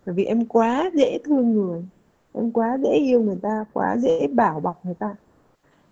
Bởi 0.07 0.15
vì 0.15 0.25
em 0.25 0.47
quá 0.47 0.91
dễ 0.95 1.19
thương 1.25 1.53
người, 1.53 1.85
em 2.33 2.51
quá 2.51 2.79
dễ 2.83 2.91
yêu 2.91 3.23
người 3.23 3.39
ta, 3.43 3.65
quá 3.73 3.97
dễ 3.97 4.27
bảo 4.27 4.61
bọc 4.61 4.85
người 4.85 4.95
ta. 4.95 5.15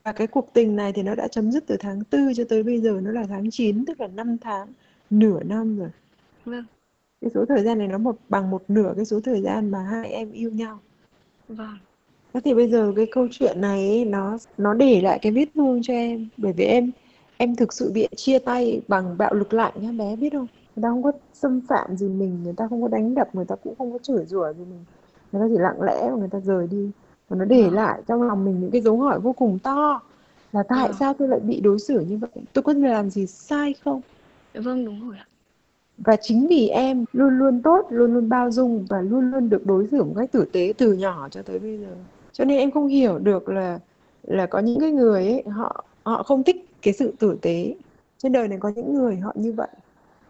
Và 0.05 0.13
cái 0.13 0.27
cuộc 0.27 0.49
tình 0.53 0.77
này 0.77 0.93
thì 0.93 1.03
nó 1.03 1.15
đã 1.15 1.29
chấm 1.29 1.53
dứt 1.53 1.65
từ 1.67 1.77
tháng 1.81 2.03
4 2.13 2.35
cho 2.35 2.45
tới 2.49 2.63
bây 2.63 2.81
giờ, 2.81 3.01
nó 3.03 3.11
là 3.11 3.25
tháng 3.29 3.51
9 3.51 3.85
tức 3.87 4.01
là 4.01 4.07
5 4.07 4.39
tháng 4.39 4.69
nửa 5.11 5.43
năm 5.43 5.79
rồi. 5.79 5.91
Vâng. 6.45 6.65
Cái 7.21 7.31
số 7.35 7.45
thời 7.49 7.63
gian 7.65 7.79
này 7.79 7.89
nó 7.89 7.99
một 7.99 8.17
bằng 8.29 8.51
một 8.51 8.63
nửa 8.69 8.93
cái 8.97 9.05
số 9.05 9.21
thời 9.25 9.43
gian 9.43 9.71
mà 9.71 9.79
hai 9.79 10.11
em 10.11 10.33
yêu 10.33 10.51
nhau. 10.51 10.79
Vâng. 11.49 11.79
Thế 12.35 12.41
thì 12.45 12.55
bây 12.55 12.71
giờ 12.71 12.93
cái 12.97 13.07
câu 13.13 13.29
chuyện 13.31 13.61
này 13.61 13.89
ấy, 13.89 14.05
nó 14.05 14.39
nó 14.59 14.75
để 14.75 15.01
lại 15.01 15.19
cái 15.23 15.33
vết 15.33 15.47
thương 15.55 15.81
cho 15.83 15.95
em. 15.95 16.29
Bởi 16.37 16.53
vì 16.53 16.65
em 16.65 16.91
em 17.37 17.57
thực 17.57 17.73
sự 17.73 17.93
bị 17.95 18.09
chia 18.17 18.39
tay 18.39 18.81
bằng 18.89 19.19
bạo 19.19 19.35
lực 19.35 19.55
lạnh 19.55 19.73
nhá 19.77 19.93
bé 19.99 20.17
biết 20.17 20.33
không? 20.33 20.47
Người 20.77 20.83
ta 20.83 20.89
không 20.89 21.03
có 21.03 21.13
xâm 21.35 21.61
phạm 21.69 21.97
gì 21.97 22.09
mình 22.09 22.43
người 22.45 22.55
ta 22.57 22.67
không 22.69 22.83
có 22.83 22.89
đánh 22.89 23.15
đập 23.15 23.35
người 23.35 23.45
ta 23.45 23.57
cũng 23.57 23.75
không 23.79 23.93
có 23.93 23.99
chửi 23.99 24.25
rủa 24.27 24.53
gì 24.53 24.65
mình. 24.65 24.85
Người 25.33 25.43
ta 25.43 25.47
chỉ 25.55 25.59
lặng 25.59 25.83
lẽ 25.83 26.11
và 26.11 26.17
người 26.17 26.29
ta 26.31 26.41
rời 26.41 26.67
đi. 26.71 26.91
Và 27.29 27.37
nó 27.37 27.45
để 27.45 27.63
Vâng. 27.63 27.75
lại 27.75 28.03
trong 28.07 28.23
lòng 28.23 28.45
mình 28.45 28.61
những 28.61 28.71
cái 28.71 28.81
dấu 28.81 28.99
hỏi 28.99 29.21
vô 29.21 29.33
cùng 29.33 29.59
to. 29.59 30.01
Là 30.53 30.63
tại 30.69 30.89
Vâng. 30.89 30.97
sao 31.01 31.15
tôi 31.15 31.29
lại 31.29 31.41
bị 31.41 31.61
đối 31.61 31.79
xử 31.79 32.01
như 32.01 32.17
vậy? 32.19 32.45
Tôi 32.53 32.63
có 32.63 32.73
làm 32.73 33.11
gì 33.11 33.27
sai 33.27 33.75
không 33.85 34.01
vâng 34.55 34.85
đúng 34.85 35.09
rồi 35.09 35.17
ạ. 35.19 35.27
Và 35.99 36.17
chính 36.17 36.47
vì 36.47 36.69
em 36.69 37.05
luôn 37.13 37.39
luôn 37.39 37.63
tốt 37.63 37.87
luôn 37.91 38.15
luôn 38.15 38.29
bao 38.29 38.51
dung 38.51 38.87
và 38.89 39.01
luôn 39.01 39.31
luôn 39.31 39.49
được 39.49 39.67
đối 39.67 39.87
xử 39.91 40.05
một 40.05 40.15
cách 40.17 40.33
tử 40.33 40.45
tế 40.53 40.73
từ 40.79 40.93
nhỏ 40.93 41.29
cho 41.29 41.43
tới 41.43 41.59
bây 41.59 41.79
giờ. 41.79 41.95
Cho 42.33 42.45
nên 42.45 42.59
em 42.59 42.71
không 42.71 42.87
hiểu 42.87 43.19
được 43.19 43.49
là 43.49 43.79
là 44.23 44.47
có 44.47 44.59
những 44.59 44.81
cái 44.81 44.91
người 44.91 45.27
ấy 45.27 45.43
họ 45.51 45.85
họ 46.03 46.23
không 46.23 46.45
thích 46.45 46.69
cái 46.83 46.95
sự 46.95 47.15
tử 47.19 47.39
tế. 47.43 47.75
Trên 48.19 48.33
đời 48.33 48.49
này 48.49 48.59
có 48.59 48.69
những 48.69 48.95
người 48.95 49.17
họ 49.17 49.33
như 49.35 49.53
vậy. 49.53 49.69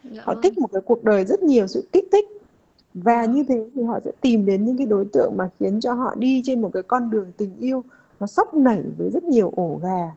Dạ 0.05 0.23
họ 0.25 0.35
vâng. 0.35 0.43
thích 0.43 0.59
một 0.59 0.69
cái 0.73 0.83
cuộc 0.87 1.05
đời 1.05 1.25
rất 1.25 1.43
nhiều 1.43 1.67
sự 1.67 1.89
kích 1.93 2.09
thích. 2.13 2.29
Và 2.95 3.27
Vâng. 3.27 3.35
như 3.35 3.45
thế 3.49 3.71
thì 3.75 3.83
họ 3.83 4.01
sẽ 4.05 4.11
tìm 4.21 4.47
đến 4.47 4.65
những 4.65 4.77
cái 4.77 4.87
đối 4.87 5.05
tượng 5.05 5.37
mà 5.37 5.51
khiến 5.61 5.81
cho 5.81 5.93
họ 5.95 6.15
đi 6.15 6.43
trên 6.45 6.61
một 6.63 6.71
cái 6.73 6.83
con 6.83 7.11
đường 7.11 7.33
tình 7.37 7.57
yêu 7.61 7.85
nó 8.21 8.27
sóc 8.27 8.55
nảy 8.55 8.83
với 8.99 9.11
rất 9.11 9.25
nhiều 9.25 9.53
ổ 9.57 9.81
gà 9.83 10.13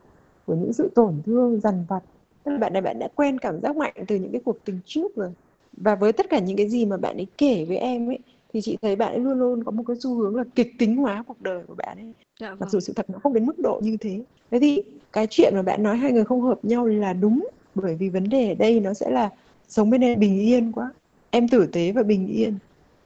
của 0.46 0.54
những 0.54 0.72
sự 0.72 0.90
tổn 0.94 1.14
thương 1.26 1.60
dằn 1.60 1.84
vặt 1.88 2.00
bạn 2.48 2.72
này 2.72 2.82
bạn 2.82 2.98
đã 2.98 3.08
quen 3.14 3.38
cảm 3.38 3.60
giác 3.60 3.76
mạnh 3.76 3.94
từ 4.06 4.16
những 4.16 4.32
cái 4.32 4.40
cuộc 4.44 4.64
tình 4.64 4.78
trước 4.86 5.16
rồi. 5.16 5.32
Và 5.72 5.94
với 5.94 6.12
tất 6.12 6.26
cả 6.30 6.38
những 6.38 6.56
cái 6.56 6.68
gì 6.68 6.86
mà 6.86 6.96
bạn 6.96 7.16
ấy 7.16 7.26
kể 7.38 7.64
với 7.64 7.76
em 7.76 8.10
ấy 8.10 8.18
thì 8.52 8.60
chị 8.60 8.78
thấy 8.82 8.96
bạn 8.96 9.12
ấy 9.12 9.20
luôn 9.20 9.38
luôn 9.38 9.64
có 9.64 9.70
một 9.70 9.82
cái 9.86 9.96
xu 10.00 10.14
hướng 10.14 10.36
là 10.36 10.44
kịch 10.54 10.72
tính 10.78 10.96
hóa 10.96 11.24
cuộc 11.26 11.42
đời 11.42 11.62
của 11.68 11.74
bạn 11.74 11.98
ấy. 11.98 12.12
Dạ 12.40 12.50
mặc 12.50 12.56
vâng. 12.58 12.68
dù 12.70 12.80
sự 12.80 12.92
thật 12.92 13.10
nó 13.10 13.18
không 13.18 13.34
đến 13.34 13.46
mức 13.46 13.58
độ 13.58 13.80
như 13.84 13.96
thế. 13.96 14.20
Thế 14.50 14.58
thì 14.60 14.82
cái 15.12 15.26
chuyện 15.30 15.52
mà 15.56 15.62
bạn 15.62 15.82
nói 15.82 15.96
hai 15.96 16.12
người 16.12 16.24
không 16.24 16.42
hợp 16.42 16.58
nhau 16.62 16.86
là 16.86 17.12
đúng 17.12 17.48
bởi 17.74 17.94
vì 17.94 18.08
vấn 18.08 18.28
đề 18.28 18.48
ở 18.48 18.54
đây 18.54 18.80
nó 18.80 18.94
sẽ 18.94 19.10
là 19.10 19.30
sống 19.68 19.90
bên 19.90 20.00
em 20.00 20.20
bình 20.20 20.40
yên 20.40 20.72
quá. 20.72 20.90
Em 21.30 21.48
tử 21.48 21.66
tế 21.72 21.92
và 21.92 22.02
bình 22.02 22.26
yên 22.26 22.58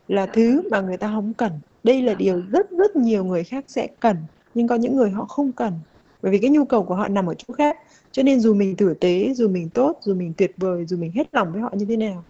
là 0.08 0.26
Dạ 0.26 0.32
thứ 0.34 0.62
mà 0.70 0.80
người 0.80 0.96
ta 0.96 1.08
không 1.08 1.32
cần. 1.34 1.52
Đây 1.84 2.02
là 2.02 2.12
Dạ 2.12 2.18
điều 2.18 2.34
vâng. 2.34 2.50
rất 2.50 2.70
rất 2.70 2.96
nhiều 2.96 3.24
người 3.24 3.44
khác 3.44 3.64
sẽ 3.68 3.88
cần 4.00 4.16
nhưng 4.54 4.68
có 4.68 4.74
những 4.74 4.96
người 4.96 5.10
họ 5.10 5.24
không 5.24 5.52
cần 5.52 5.72
bởi 6.22 6.32
vì 6.32 6.38
cái 6.38 6.50
nhu 6.50 6.64
cầu 6.64 6.82
của 6.84 6.94
họ 6.94 7.08
nằm 7.08 7.26
ở 7.26 7.34
chỗ 7.34 7.54
khác. 7.54 7.78
Cho 8.12 8.22
nên 8.22 8.40
dù 8.40 8.54
mình 8.54 8.76
tử 8.76 8.94
tế, 8.94 9.32
dù 9.34 9.48
mình 9.48 9.68
tốt, 9.68 9.98
dù 10.02 10.14
mình 10.14 10.32
tuyệt 10.36 10.54
vời, 10.56 10.86
dù 10.86 10.96
mình 10.96 11.12
hết 11.12 11.28
lòng 11.32 11.52
với 11.52 11.62
họ 11.62 11.72
như 11.76 11.84
thế 11.84 11.96
nào, 11.96 12.24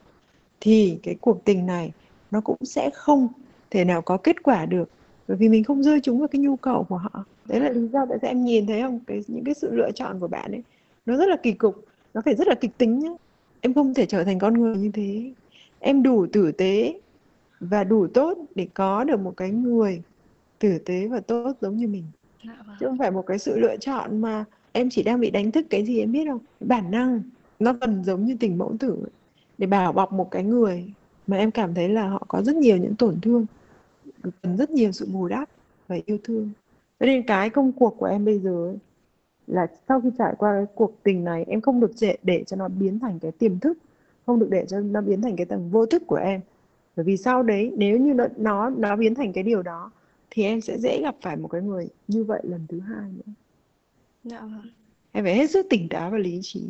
thì 0.61 0.99
cái 1.03 1.17
cuộc 1.21 1.45
tình 1.45 1.67
này 1.67 1.93
nó 2.31 2.41
cũng 2.41 2.57
sẽ 2.65 2.91
không 2.95 3.29
thể 3.71 3.85
nào 3.85 4.03
có 4.03 4.17
kết 4.17 4.43
quả 4.43 4.67
được. 4.67 4.89
Bởi 5.29 5.37
vì 5.37 5.49
mình 5.49 5.65
không 5.65 5.83
rơi 5.83 6.01
chúng 6.01 6.19
vào 6.19 6.29
cái 6.29 6.41
nhu 6.41 6.57
cầu 6.57 6.87
của 6.89 6.97
họ. 6.97 7.25
Đấy 7.47 7.61
là 7.61 7.69
lý 7.71 7.89
do 7.89 8.07
tại 8.09 8.19
sao 8.23 8.31
em 8.31 8.45
nhìn 8.45 8.67
thấy 8.67 8.83
không? 8.83 9.01
Cái, 9.07 9.23
những 9.27 9.45
cái 9.45 9.55
sự 9.55 9.71
lựa 9.73 9.91
chọn 9.91 10.21
của 10.21 10.29
bạn 10.29 10.53
ấy, 10.53 10.63
nó 11.07 11.17
rất 11.17 11.29
là 11.29 11.37
kỳ 11.37 11.53
cục. 11.53 11.85
Nó 12.15 12.21
phải 12.25 12.35
rất 12.35 12.49
là 12.49 12.55
kịch 12.55 12.71
tính 12.79 12.99
nhá. 12.99 13.11
Em 13.61 13.75
không 13.75 13.95
thể 13.95 14.07
trở 14.07 14.25
thành 14.25 14.39
con 14.39 14.55
người 14.55 14.77
như 14.77 14.91
thế. 14.95 15.33
Em 15.79 16.03
đủ 16.03 16.27
tử 16.33 16.53
tế 16.53 17.01
và 17.61 17.85
đủ 17.85 18.07
tốt 18.07 18.39
để 18.55 18.67
có 18.75 19.05
được 19.05 19.21
một 19.21 19.37
cái 19.37 19.51
người 19.51 20.03
tử 20.59 20.79
tế 20.79 21.09
và 21.09 21.21
tốt 21.21 21.53
giống 21.61 21.77
như 21.77 21.89
mình. 21.89 22.05
Dạ 22.45 22.57
vâng. 22.67 22.77
chứ 22.81 22.87
không 22.87 22.99
phải 22.99 23.11
một 23.11 23.27
cái 23.27 23.39
sự 23.39 23.59
lựa 23.59 23.77
chọn 23.77 24.21
mà 24.21 24.45
em 24.73 24.89
chỉ 24.91 25.03
đang 25.03 25.21
bị 25.21 25.31
đánh 25.31 25.53
thức 25.53 25.67
cái 25.71 25.85
gì 25.85 26.01
em 26.01 26.13
biết 26.13 26.25
không 26.29 26.41
bản 26.61 26.91
năng 26.91 27.23
nó 27.59 27.73
gần 27.73 28.05
giống 28.05 28.25
như 28.25 28.37
tình 28.41 28.59
mẫu 28.59 28.77
tử 28.81 29.05
để 29.59 29.67
bảo 29.67 29.93
bọc 29.93 30.13
một 30.13 30.31
cái 30.31 30.45
người 30.45 30.93
mà 31.27 31.37
em 31.37 31.51
cảm 31.51 31.75
thấy 31.75 31.89
là 31.89 32.09
họ 32.09 32.25
có 32.29 32.43
rất 32.43 32.57
nhiều 32.57 32.77
những 32.77 32.97
tổn 32.97 33.21
thương 33.23 33.47
cần 34.43 34.57
rất 34.57 34.71
nhiều 34.71 34.93
sự 34.93 35.09
bù 35.13 35.29
đắp 35.29 35.49
và 35.89 35.97
yêu 36.07 36.19
thương. 36.25 36.51
Cho 37.01 37.07
nên 37.07 37.27
cái 37.27 37.51
công 37.51 37.73
cuộc 37.73 37.97
của 37.99 38.07
em 38.07 38.25
bây 38.25 38.39
giờ 38.39 38.67
ấy, 38.67 38.79
là 39.47 39.67
sau 39.89 40.01
khi 40.01 40.09
trải 40.19 40.35
qua 40.39 40.53
cái 40.53 40.67
cuộc 40.75 41.03
tình 41.03 41.25
này 41.25 41.45
em 41.49 41.61
không 41.61 41.81
được 41.81 41.91
để, 42.01 42.17
để 42.23 42.45
cho 42.47 42.57
nó 42.57 42.69
biến 42.69 42.99
thành 42.99 43.19
cái 43.19 43.33
tiềm 43.33 43.59
thức 43.59 43.79
không 44.27 44.39
được 44.39 44.49
để 44.51 44.67
cho 44.69 44.81
nó 44.81 45.01
biến 45.01 45.23
thành 45.23 45.37
cái 45.37 45.47
tầng 45.47 45.71
vô 45.71 45.87
thức 45.87 46.03
của 46.07 46.17
em. 46.17 46.41
Bởi 46.97 47.05
vì 47.05 47.17
sau 47.17 47.43
đấy 47.43 47.73
nếu 47.77 47.99
như 47.99 48.15
nó 48.15 48.27
nó 48.37 48.71
nó 48.71 48.97
biến 48.97 49.15
thành 49.15 49.33
cái 49.33 49.45
điều 49.45 49.63
đó 49.63 49.91
thì 50.35 50.45
em 50.45 50.61
sẽ 50.61 50.79
dễ 50.79 51.01
gặp 51.03 51.15
phải 51.23 51.37
một 51.37 51.49
cái 51.49 51.61
người 51.61 51.89
như 52.09 52.25
vậy 52.25 52.41
lần 52.45 52.67
thứ 52.69 52.81
hai 52.81 53.11
nữa. 53.13 53.33
Dạ 54.25 54.41
vâng. 54.41 54.71
Em 55.13 55.25
phải 55.25 55.35
hết 55.35 55.51
sức 55.51 55.67
tỉnh 55.71 55.89
táo 55.89 56.11
và 56.11 56.19
lý 56.19 56.41
trí. 56.43 56.61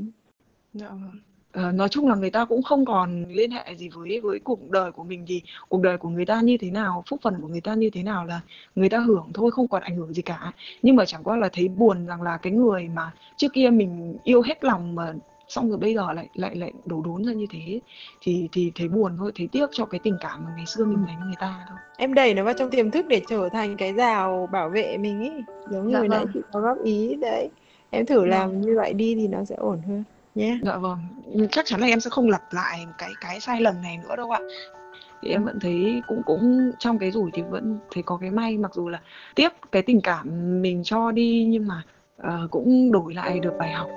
Dạ 0.75 0.89
vâng. 0.89 1.21
Ờ, 1.53 1.73
nói 1.73 1.89
chung 1.89 2.09
là 2.09 2.15
người 2.15 2.31
ta 2.31 2.45
cũng 2.45 2.63
không 2.63 2.85
còn 2.85 3.25
liên 3.29 3.51
hệ 3.51 3.75
gì 3.77 3.89
với 3.89 4.21
với 4.21 4.39
cuộc 4.39 4.71
đời 4.71 4.93
của 4.93 5.05
mình 5.05 5.25
thì 5.29 5.43
cuộc 5.69 5.83
đời 5.83 5.99
của 5.99 6.09
người 6.09 6.27
ta 6.27 6.41
như 6.41 6.57
thế 6.59 6.71
nào 6.71 7.05
phúc 7.07 7.21
phần 7.23 7.41
của 7.41 7.49
người 7.49 7.61
ta 7.61 7.75
như 7.75 7.91
thế 7.91 8.03
nào 8.03 8.25
là 8.27 8.41
người 8.75 8.89
ta 8.89 8.99
hưởng 8.99 9.31
thôi 9.35 9.51
không 9.51 9.69
còn 9.69 9.83
ảnh 9.83 9.97
hưởng 9.97 10.13
gì 10.15 10.23
cả. 10.23 10.53
Nhưng 10.83 10.97
mà 10.97 11.05
chẳng 11.05 11.25
qua 11.25 11.37
là 11.37 11.49
thấy 11.53 11.69
buồn 11.69 12.07
rằng 12.07 12.23
là 12.23 12.37
cái 12.37 12.53
người 12.53 12.89
mà 12.89 13.13
trước 13.37 13.53
kia 13.53 13.71
mình 13.71 14.17
yêu 14.25 14.43
hết 14.43 14.65
lòng 14.65 14.95
mà 14.95 15.15
xong 15.53 15.69
rồi 15.69 15.79
bây 15.79 15.95
giờ 15.95 16.13
lại 16.13 16.29
lại 16.35 16.57
lại 16.57 16.73
đổ 16.85 17.03
đốn 17.03 17.25
ra 17.25 17.33
như 17.33 17.47
thế. 17.51 17.81
Thì 18.21 18.49
thì 18.53 18.73
thấy 18.75 18.89
buồn 18.89 19.17
thôi 19.19 19.33
thấy 19.35 19.49
tiếc 19.53 19.67
cho 19.73 19.85
cái 19.85 20.01
tình 20.03 20.17
cảm 20.21 20.45
mà 20.45 20.51
ngày 20.57 20.67
xưa 20.67 20.85
mình 20.85 21.05
dành 21.07 21.17
cho 21.21 21.27
người 21.27 21.37
ta 21.41 21.67
thôi. 21.69 21.79
Em 21.97 22.15
đẩy 22.15 22.35
nó 22.35 22.45
vào 22.45 22.55
trong 22.59 22.71
tiềm 22.71 22.91
thức 22.91 23.07
để 23.09 23.23
trở 23.29 23.49
thành 23.53 23.77
cái 23.77 23.93
rào 23.93 24.49
bảo 24.53 24.69
vệ 24.69 24.97
mình 24.97 25.21
ý. 25.21 25.31
Giống 25.71 25.87
như 25.87 25.93
Dạ 25.93 25.99
hồi 25.99 26.09
nãy 26.09 26.25
vâng. 26.25 26.31
chị 26.35 26.41
có 26.53 26.61
góp 26.61 26.85
ý 26.85 27.15
đấy. 27.15 27.49
Em 27.91 28.07
thử 28.07 28.25
làm 28.25 28.61
như 28.61 28.77
vậy 28.77 28.93
đi 28.93 29.15
thì 29.15 29.29
nó 29.29 29.45
sẽ 29.45 29.55
ổn 29.55 29.81
hơn 29.89 30.05
nhé. 30.35 30.59
Dạ 30.63 30.77
vâng. 30.77 30.99
Chắc 31.51 31.65
chắn 31.67 31.81
là 31.81 31.87
em 31.87 32.01
sẽ 32.01 32.11
không 32.11 32.29
lặp 32.29 32.43
lại 32.51 32.87
cái 32.99 33.11
cái 33.21 33.41
sai 33.41 33.61
lầm 33.61 33.83
này 33.83 33.99
nữa 34.09 34.17
đâu 34.17 34.31
ạ. 34.31 34.41
Thì 35.23 35.31
em 35.31 35.45
vẫn 35.45 35.59
thấy 35.61 36.03
cũng 36.09 36.23
cũng 36.27 36.73
trong 36.79 36.99
cái 36.99 37.11
rủi 37.11 37.31
thì 37.33 37.43
vẫn 37.43 37.79
thấy 37.95 38.03
có 38.03 38.17
cái 38.17 38.31
may. 38.31 38.59
Mặc 38.59 38.75
dù 38.75 38.89
là 38.89 39.01
tiếc 39.35 39.53
cái 39.73 39.83
tình 39.83 40.01
cảm 40.01 40.27
mình 40.63 40.83
cho 40.85 41.13
đi 41.13 41.47
nhưng 41.49 41.69
mà 41.69 41.83
ờ, 42.17 42.49
cũng 42.51 42.93
đổi 42.93 43.15
lại 43.15 43.41
được 43.41 43.53
bài 43.59 43.73
học 43.73 43.89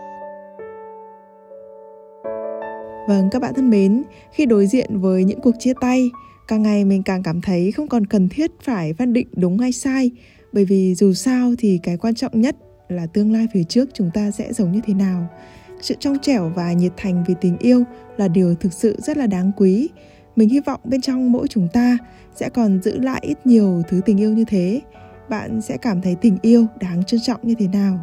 Vâng, 3.08 3.30
các 3.32 3.42
bạn 3.42 3.54
thân 3.54 3.70
mến, 3.70 4.04
khi 4.32 4.46
đối 4.46 4.68
diện 4.68 5.00
với 5.00 5.24
những 5.24 5.42
cuộc 5.42 5.56
chia 5.60 5.74
tay, 5.82 6.10
càng 6.48 6.64
ngày 6.64 6.86
mình 6.86 7.04
càng 7.04 7.24
cảm 7.24 7.42
thấy 7.42 7.72
không 7.72 7.88
còn 7.88 8.06
cần 8.06 8.30
thiết 8.30 8.52
phải 8.64 8.94
phân 8.94 9.14
định 9.14 9.28
đúng 9.32 9.58
hay 9.58 9.72
sai, 9.72 10.12
bởi 10.54 10.66
vì 10.66 10.96
dù 10.96 11.14
sao 11.14 11.54
thì 11.58 11.80
cái 11.84 11.98
quan 11.98 12.16
trọng 12.16 12.42
nhất 12.42 12.56
là 12.90 13.06
tương 13.06 13.34
lai 13.34 13.48
phía 13.54 13.64
trước 13.64 13.90
chúng 13.94 14.12
ta 14.14 14.32
sẽ 14.32 14.54
giống 14.54 14.72
như 14.72 14.82
thế 14.86 14.94
nào. 14.94 15.28
Sự 15.82 15.96
trong 16.00 16.18
trẻo 16.22 16.52
và 16.56 16.74
nhiệt 16.74 16.92
thành 16.98 17.24
vì 17.28 17.34
tình 17.42 17.58
yêu 17.58 17.84
là 18.18 18.28
điều 18.28 18.56
thực 18.56 18.74
sự 18.74 18.96
rất 19.00 19.18
là 19.18 19.28
đáng 19.28 19.52
quý. 19.58 19.90
Mình 20.36 20.50
hy 20.50 20.60
vọng 20.60 20.80
bên 20.84 21.02
trong 21.02 21.32
mỗi 21.32 21.48
chúng 21.48 21.68
ta 21.74 21.98
sẽ 22.36 22.50
còn 22.50 22.82
giữ 22.82 23.00
lại 23.00 23.20
ít 23.24 23.38
nhiều 23.46 23.82
thứ 23.90 24.02
tình 24.06 24.18
yêu 24.18 24.34
như 24.34 24.46
thế. 24.46 24.82
Bạn 25.30 25.62
sẽ 25.62 25.78
cảm 25.78 26.02
thấy 26.02 26.16
tình 26.16 26.38
yêu 26.42 26.66
đáng 26.80 27.04
trân 27.04 27.20
trọng 27.20 27.40
như 27.44 27.56
thế 27.60 27.68
nào. 27.68 28.00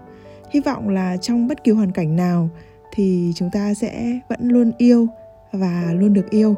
Hy 0.51 0.61
vọng 0.61 0.89
là 0.89 1.17
trong 1.17 1.49
bất 1.49 1.65
kỳ 1.65 1.73
hoàn 1.73 1.93
cảnh 1.93 2.17
nào 2.17 2.51
thì 2.93 3.33
chúng 3.35 3.51
ta 3.53 3.75
sẽ 3.75 4.19
vẫn 4.29 4.49
luôn 4.49 4.73
yêu 4.79 5.07
và 5.53 5.95
luôn 5.99 6.15
được 6.15 6.31
yêu. 6.31 6.55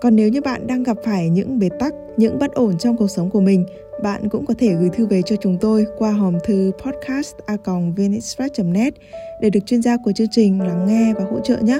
Còn 0.00 0.16
nếu 0.16 0.28
như 0.28 0.40
bạn 0.40 0.66
đang 0.66 0.82
gặp 0.82 0.96
phải 1.04 1.30
những 1.30 1.58
bế 1.58 1.68
tắc, 1.78 1.94
những 2.16 2.38
bất 2.38 2.54
ổn 2.54 2.78
trong 2.78 2.96
cuộc 2.96 3.08
sống 3.08 3.30
của 3.30 3.40
mình, 3.40 3.66
bạn 4.02 4.28
cũng 4.28 4.46
có 4.46 4.54
thể 4.58 4.74
gửi 4.74 4.88
thư 4.88 5.06
về 5.06 5.22
cho 5.22 5.36
chúng 5.36 5.58
tôi 5.60 5.86
qua 5.98 6.12
hòm 6.12 6.38
thư 6.44 6.72
podcast@vnexpress.net 6.78 8.94
để 9.40 9.50
được 9.50 9.66
chuyên 9.66 9.82
gia 9.82 9.96
của 9.96 10.12
chương 10.12 10.28
trình 10.30 10.60
lắng 10.60 10.86
nghe 10.86 11.14
và 11.18 11.24
hỗ 11.24 11.40
trợ 11.40 11.58
nhé. 11.58 11.78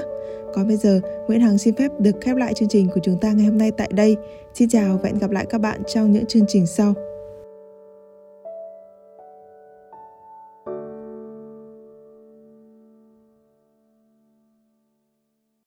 Còn 0.53 0.67
bây 0.67 0.77
giờ, 0.77 1.01
Nguyễn 1.27 1.41
Hằng 1.41 1.57
xin 1.57 1.75
phép 1.75 1.91
được 1.99 2.15
khép 2.21 2.35
lại 2.35 2.53
chương 2.53 2.69
trình 2.69 2.89
của 2.93 2.99
chúng 3.03 3.19
ta 3.19 3.31
ngày 3.31 3.45
hôm 3.45 3.57
nay 3.57 3.71
tại 3.77 3.89
đây. 3.93 4.15
Xin 4.53 4.69
chào 4.69 4.99
và 5.03 5.09
hẹn 5.09 5.19
gặp 5.19 5.31
lại 5.31 5.45
các 5.49 5.61
bạn 5.61 5.81
trong 5.87 6.11
những 6.11 6.25
chương 6.25 6.45
trình 6.47 6.67
sau. 6.67 6.93